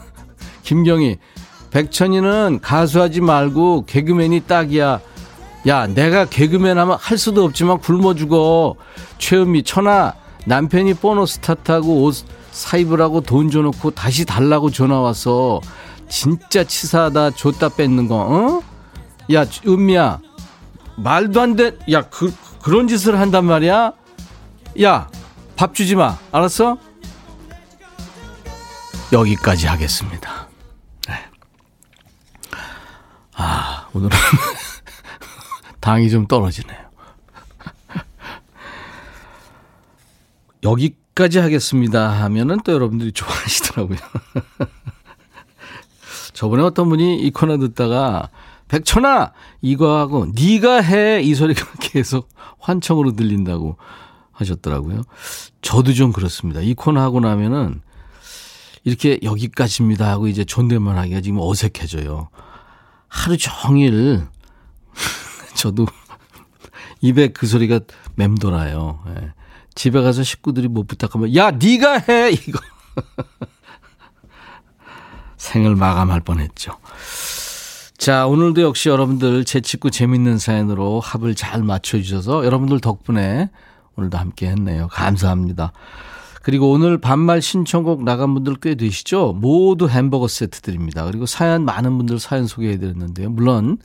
김경희, 0.62 1.16
백천이는 1.70 2.60
가수하지 2.60 3.22
말고 3.22 3.86
개그맨이 3.86 4.40
딱이야. 4.40 5.00
야, 5.66 5.86
내가 5.86 6.26
개그맨 6.26 6.78
하면 6.78 6.98
할 7.00 7.16
수도 7.16 7.42
없지만 7.44 7.78
굶어 7.78 8.14
죽어. 8.14 8.74
최은미, 9.16 9.62
천아, 9.62 10.14
남편이 10.44 10.94
보너스 10.94 11.38
탓하고 11.40 12.04
옷 12.04 12.16
사입으라고 12.52 13.20
돈 13.22 13.50
줘놓고 13.50 13.90
다시 13.90 14.24
달라고 14.24 14.70
전화 14.70 15.00
와서 15.00 15.60
진짜 16.08 16.64
치사하다 16.64 17.32
줬다 17.32 17.70
뺏는 17.70 18.08
거, 18.08 18.16
어? 18.16 18.62
야, 19.32 19.44
은미야, 19.66 20.20
말도 20.96 21.40
안 21.40 21.56
돼. 21.56 21.76
야, 21.90 22.02
그, 22.02 22.34
그런 22.62 22.88
짓을 22.88 23.18
한단 23.18 23.44
말이야? 23.44 23.92
야, 24.82 25.10
밥 25.56 25.74
주지 25.74 25.94
마. 25.94 26.18
알았어? 26.32 26.78
여기까지 29.12 29.66
하겠습니다. 29.66 30.48
네. 31.08 31.14
아, 33.34 33.88
오늘은 33.92 34.10
당이 35.80 36.10
좀 36.10 36.26
떨어지네요. 36.26 36.86
여기까지 40.62 41.38
하겠습니다 41.38 42.08
하면은 42.24 42.58
또 42.64 42.72
여러분들이 42.72 43.12
좋아하시더라고요. 43.12 43.98
저번에 46.36 46.62
어떤 46.62 46.88
분이 46.90 47.16
이 47.22 47.30
코너 47.30 47.56
듣다가 47.58 48.28
백천아 48.68 49.32
이거 49.62 49.96
하고 49.98 50.26
네가 50.34 50.82
해 50.82 51.22
이 51.22 51.34
소리가 51.34 51.64
계속 51.80 52.28
환청으로 52.58 53.12
들린다고 53.16 53.76
하셨더라고요. 54.32 55.02
저도 55.62 55.94
좀 55.94 56.12
그렇습니다. 56.12 56.60
이 56.60 56.74
코너 56.74 57.00
하고 57.00 57.20
나면은 57.20 57.80
이렇게 58.84 59.18
여기까지입니다 59.22 60.08
하고 60.10 60.28
이제 60.28 60.44
존댓말 60.44 60.98
하기가 60.98 61.22
지금 61.22 61.38
어색해져요. 61.40 62.28
하루 63.08 63.36
종일 63.38 64.26
저도 65.56 65.86
입에 67.00 67.28
그 67.28 67.46
소리가 67.46 67.80
맴돌아요. 68.14 69.00
예. 69.08 69.32
집에 69.74 70.02
가서 70.02 70.22
식구들이 70.22 70.68
못 70.68 70.86
부탁하면 70.86 71.34
야 71.34 71.50
네가 71.50 71.98
해 72.08 72.30
이거 72.30 72.58
생을 75.46 75.76
마감할 75.76 76.20
뻔했죠. 76.20 76.72
자 77.96 78.26
오늘도 78.26 78.62
역시 78.62 78.88
여러분들 78.88 79.44
재밌고 79.44 79.90
재밌는 79.90 80.38
사연으로 80.38 81.00
합을 81.00 81.34
잘 81.34 81.62
맞춰주셔서 81.62 82.44
여러분들 82.44 82.80
덕분에 82.80 83.50
오늘도 83.96 84.18
함께 84.18 84.48
했네요. 84.48 84.88
감사합니다. 84.88 85.72
그리고 86.42 86.70
오늘 86.70 86.98
반말 86.98 87.42
신청곡 87.42 88.04
나간 88.04 88.34
분들 88.34 88.56
꽤 88.62 88.74
되시죠? 88.74 89.32
모두 89.32 89.88
햄버거 89.88 90.28
세트 90.28 90.60
드립니다. 90.60 91.04
그리고 91.04 91.26
사연 91.26 91.64
많은 91.64 91.96
분들 91.96 92.18
사연 92.20 92.46
소개해드렸는데요. 92.46 93.30
물론 93.30 93.78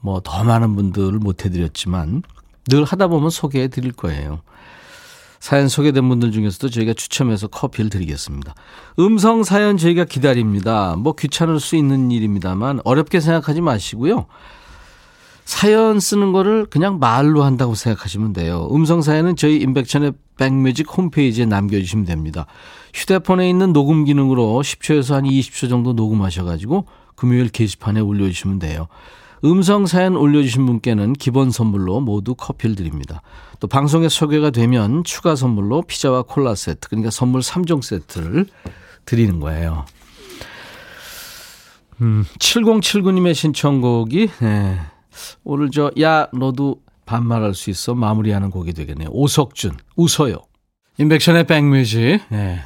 뭐 0.00 0.20
더 0.20 0.44
많은 0.44 0.74
분들을 0.74 1.18
못해드렸지만 1.18 2.22
늘 2.68 2.84
하다 2.84 3.08
보면 3.08 3.30
소개해드릴 3.30 3.92
거예요. 3.92 4.40
사연 5.40 5.68
소개된 5.68 6.08
분들 6.08 6.32
중에서도 6.32 6.70
저희가 6.70 6.94
추첨해서 6.94 7.46
커피를 7.48 7.90
드리겠습니다. 7.90 8.54
음성 8.98 9.42
사연 9.44 9.76
저희가 9.76 10.04
기다립니다. 10.04 10.96
뭐 10.96 11.14
귀찮을 11.14 11.60
수 11.60 11.76
있는 11.76 12.10
일입니다만 12.10 12.80
어렵게 12.84 13.20
생각하지 13.20 13.60
마시고요. 13.60 14.26
사연 15.44 16.00
쓰는 16.00 16.32
거를 16.32 16.66
그냥 16.66 16.98
말로 16.98 17.44
한다고 17.44 17.76
생각하시면 17.76 18.32
돼요. 18.32 18.68
음성 18.72 19.00
사연은 19.00 19.36
저희 19.36 19.58
임백천의 19.58 20.12
백뮤직 20.36 20.86
홈페이지에 20.96 21.46
남겨주시면 21.46 22.04
됩니다. 22.04 22.46
휴대폰에 22.92 23.48
있는 23.48 23.72
녹음 23.72 24.04
기능으로 24.04 24.60
10초에서 24.62 25.14
한 25.14 25.24
20초 25.24 25.68
정도 25.68 25.92
녹음하셔가지고 25.92 26.86
금요일 27.14 27.48
게시판에 27.48 28.00
올려주시면 28.00 28.58
돼요. 28.58 28.88
음성 29.44 29.86
사연 29.86 30.16
올려주신 30.16 30.66
분께는 30.66 31.12
기본 31.14 31.50
선물로 31.50 32.00
모두 32.00 32.34
커피를 32.34 32.74
드립니다. 32.74 33.22
또 33.60 33.66
방송에 33.66 34.08
소개가 34.08 34.50
되면 34.50 35.04
추가 35.04 35.36
선물로 35.36 35.82
피자와 35.82 36.22
콜라 36.22 36.54
세트, 36.54 36.88
그러니까 36.88 37.10
선물 37.10 37.40
3종 37.40 37.82
세트를 37.82 38.46
드리는 39.04 39.40
거예요. 39.40 39.84
음, 42.00 42.24
7079님의 42.38 43.34
신청곡이, 43.34 44.28
네. 44.40 44.78
오늘 45.44 45.70
저, 45.70 45.90
야, 46.00 46.28
너도 46.32 46.82
반말할 47.06 47.54
수 47.54 47.70
있어. 47.70 47.94
마무리하는 47.94 48.50
곡이 48.50 48.72
되겠네요. 48.74 49.08
오석준, 49.12 49.76
웃어요. 49.96 50.38
인백션의 50.98 51.46
백뮤직, 51.46 52.20
네. 52.28 52.60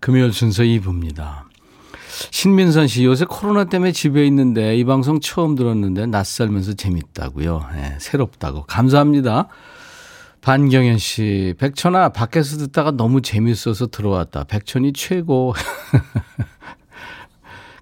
금요일 0.00 0.32
순서 0.32 0.62
2부입니다. 0.62 1.44
신민선 2.30 2.86
씨, 2.86 3.04
요새 3.04 3.24
코로나 3.24 3.64
때문에 3.64 3.92
집에 3.92 4.26
있는데 4.26 4.76
이 4.76 4.84
방송 4.84 5.20
처음 5.20 5.54
들었는데 5.54 6.06
낯설면서 6.06 6.74
재밌다고요. 6.74 7.66
네, 7.74 7.96
새롭다고. 7.98 8.64
감사합니다. 8.64 9.48
반경현 10.40 10.98
씨, 10.98 11.54
백천아, 11.58 12.10
밖에서 12.10 12.58
듣다가 12.58 12.90
너무 12.90 13.22
재밌어서 13.22 13.86
들어왔다. 13.86 14.44
백천이 14.44 14.92
최고. 14.92 15.54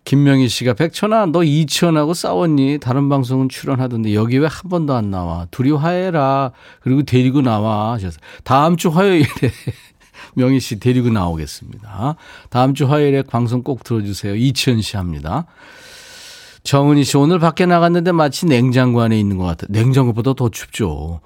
김명희 0.05 0.49
씨가 0.49 0.74
백천아, 0.74 1.26
너 1.26 1.45
이치현하고 1.45 2.12
싸웠니? 2.14 2.78
다른 2.80 3.09
방송은 3.09 3.49
출연하던데 3.49 4.14
여기 4.14 4.37
왜 4.39 4.47
한 4.49 4.68
번도 4.68 4.95
안 4.95 5.11
나와? 5.11 5.47
둘이 5.53 5.70
화해라. 5.70 6.51
그리고 6.80 7.03
데리고 7.05 7.41
나와. 7.41 7.93
하셔서 7.93 8.18
다음 8.45 8.76
주 8.76 8.89
화요일에 8.91 9.24
명희 10.35 10.61
씨 10.61 10.78
데리고 10.80 11.11
나오겠습니다. 11.11 12.16
다음 12.51 12.74
주 12.74 12.87
화요일에 12.87 13.22
방송 13.22 13.62
꼭 13.62 13.85
들어주세요. 13.85 14.35
이치현 14.35 14.83
씨 14.83 14.97
합니다. 14.97 15.47
정은희 16.64 17.05
씨, 17.05 17.16
오늘 17.16 17.39
밖에 17.39 17.66
나갔는데 17.66 18.12
마치 18.12 18.47
냉장고 18.47 19.01
안에 19.01 19.18
있는 19.18 19.37
것 19.37 19.45
같아. 19.45 19.66
냉장고보다 19.68 20.35
더 20.35 20.49
춥죠. 20.49 21.20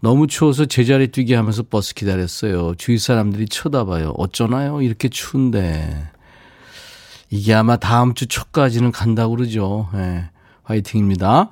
너무 0.00 0.26
추워서 0.26 0.66
제자리 0.66 1.08
뛰기 1.08 1.34
하면서 1.34 1.64
버스 1.68 1.94
기다렸어요. 1.94 2.74
주위 2.76 2.98
사람들이 2.98 3.48
쳐다봐요. 3.48 4.14
어쩌나요? 4.16 4.82
이렇게 4.82 5.08
추운데. 5.08 6.08
이게 7.30 7.54
아마 7.54 7.76
다음 7.76 8.14
주 8.14 8.28
초까지는 8.28 8.92
간다고 8.92 9.34
그러죠. 9.34 9.88
네. 9.92 10.30
화이팅입니다. 10.62 11.50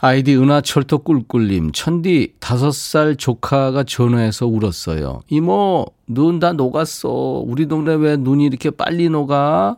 아이디 0.00 0.36
은하철도 0.36 0.98
꿀꿀님, 0.98 1.72
천디 1.72 2.34
다섯 2.38 2.72
살 2.72 3.16
조카가 3.16 3.82
전화해서 3.84 4.46
울었어요. 4.46 5.22
이모, 5.28 5.86
눈 6.06 6.38
다 6.38 6.52
녹았어. 6.52 7.08
우리 7.44 7.66
동네 7.66 7.94
왜 7.94 8.16
눈이 8.16 8.44
이렇게 8.46 8.70
빨리 8.70 9.08
녹아? 9.08 9.76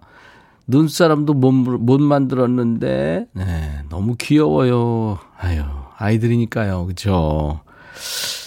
눈사람도 0.66 1.32
못, 1.34 1.52
못 1.52 2.00
만들었는데, 2.00 3.26
네, 3.32 3.82
너무 3.88 4.14
귀여워요. 4.16 5.18
아유, 5.38 5.62
아이들이니까요. 5.96 6.86
그죠? 6.86 7.60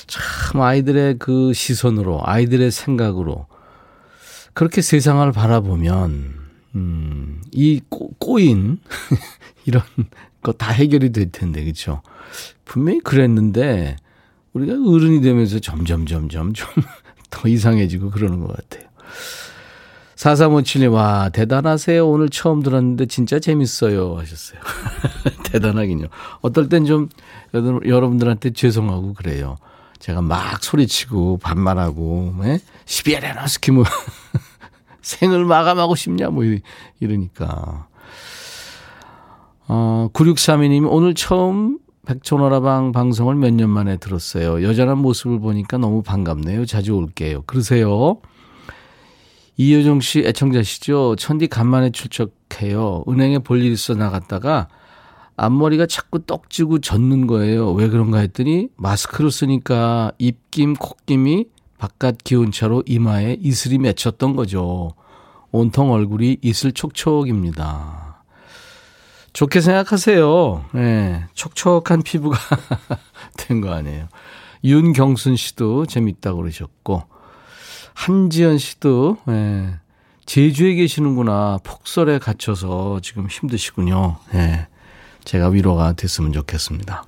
참, 0.07 0.61
아이들의 0.61 1.17
그 1.17 1.53
시선으로, 1.53 2.21
아이들의 2.23 2.69
생각으로, 2.69 3.47
그렇게 4.53 4.81
세상을 4.83 5.29
바라보면, 5.31 6.33
음, 6.75 7.41
이 7.51 7.81
꼬, 7.89 8.09
꼬인, 8.19 8.77
이런 9.65 9.81
거 10.43 10.53
다 10.53 10.71
해결이 10.71 11.11
될 11.11 11.31
텐데, 11.31 11.63
그쵸? 11.63 12.01
분명히 12.65 12.99
그랬는데, 12.99 13.95
우리가 14.53 14.73
어른이 14.73 15.21
되면서 15.21 15.59
점점, 15.59 16.05
점점 16.05 16.53
좀 16.53 16.67
더 17.31 17.47
이상해지고 17.49 18.11
그러는 18.11 18.41
것 18.41 18.55
같아요. 18.55 18.87
4357님, 20.15 20.93
와, 20.93 21.29
대단하세요. 21.29 22.07
오늘 22.07 22.29
처음 22.29 22.61
들었는데 22.61 23.07
진짜 23.07 23.39
재밌어요. 23.39 24.17
하셨어요. 24.17 24.59
대단하긴요. 25.51 26.05
어떨 26.41 26.69
땐 26.69 26.85
좀 26.85 27.09
여러분들한테 27.53 28.51
죄송하고 28.51 29.13
그래요. 29.15 29.57
제가 29.99 30.21
막 30.21 30.63
소리치고 30.63 31.37
반말하고, 31.37 32.35
예? 32.43 32.59
시비에레나 32.85 33.47
스키뭐 33.47 33.83
생을 35.01 35.43
마감하고 35.45 35.95
싶냐, 35.95 36.29
뭐 36.29 36.43
이러니까. 36.99 37.87
어, 39.67 40.09
9632님, 40.13 40.87
오늘 40.91 41.13
처음 41.13 41.79
백촌오라방 42.05 42.91
방송을 42.91 43.35
몇 43.35 43.53
년 43.53 43.69
만에 43.69 43.97
들었어요. 43.97 44.61
여전한 44.63 44.97
모습을 44.97 45.39
보니까 45.39 45.77
너무 45.77 46.01
반갑네요. 46.03 46.65
자주 46.65 46.93
올게요. 46.95 47.43
그러세요. 47.45 48.17
이효정 49.55 50.01
씨 50.01 50.19
애청자시죠? 50.19 51.15
천디 51.17 51.47
간만에 51.47 51.91
출석해요. 51.91 53.05
은행에 53.07 53.39
볼일 53.39 53.71
있어 53.71 53.93
나갔다가 53.93 54.67
앞머리가 55.37 55.85
자꾸 55.85 56.25
떡지고 56.25 56.79
젖는 56.79 57.27
거예요. 57.27 57.71
왜 57.71 57.87
그런가 57.87 58.19
했더니 58.19 58.67
마스크를 58.75 59.31
쓰니까 59.31 60.11
입김, 60.17 60.73
콧김이 60.73 61.45
바깥 61.77 62.17
기온차로 62.23 62.83
이마에 62.85 63.37
이슬이 63.41 63.77
맺혔던 63.77 64.35
거죠. 64.35 64.91
온통 65.51 65.91
얼굴이 65.91 66.37
이슬 66.41 66.71
촉촉입니다. 66.71 68.02
좋게 69.33 69.61
생각하세요. 69.61 70.65
예, 70.75 71.25
촉촉한 71.33 72.03
피부가 72.03 72.37
된 73.37 73.61
거 73.61 73.71
아니에요. 73.73 74.07
윤경순 74.63 75.35
씨도 75.35 75.87
재밌다고 75.87 76.37
그러셨고, 76.41 77.03
한지연 77.95 78.57
씨도, 78.57 79.17
예, 79.29 79.75
제주에 80.25 80.75
계시는구나. 80.75 81.57
폭설에 81.63 82.17
갇혀서 82.19 82.99
지금 83.01 83.27
힘드시군요. 83.27 84.17
예, 84.35 84.67
제가 85.25 85.49
위로가 85.49 85.93
됐으면 85.93 86.31
좋겠습니다. 86.31 87.03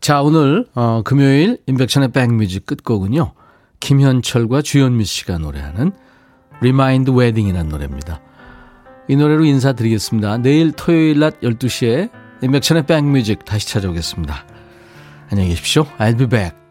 자, 0.00 0.22
오늘, 0.22 0.66
어, 0.74 1.02
금요일 1.04 1.58
인백션의 1.66 2.12
백뮤직 2.12 2.66
끝곡은요. 2.66 3.32
김현철과 3.80 4.62
주현미 4.62 5.04
씨가 5.04 5.38
노래하는 5.38 5.92
Remind 6.60 7.10
Wedding이라는 7.10 7.68
노래입니다. 7.70 8.20
이 9.08 9.16
노래로 9.16 9.44
인사드리겠습니다. 9.44 10.38
내일 10.38 10.72
토요일 10.72 11.20
낮 11.20 11.40
12시에 11.40 12.10
인백션의 12.42 12.86
백뮤직 12.86 13.44
다시 13.44 13.68
찾아오겠습니다. 13.68 14.44
안녕히 15.30 15.50
계십시오. 15.50 15.84
I'll 15.98 16.18
be 16.18 16.26
back. 16.26 16.63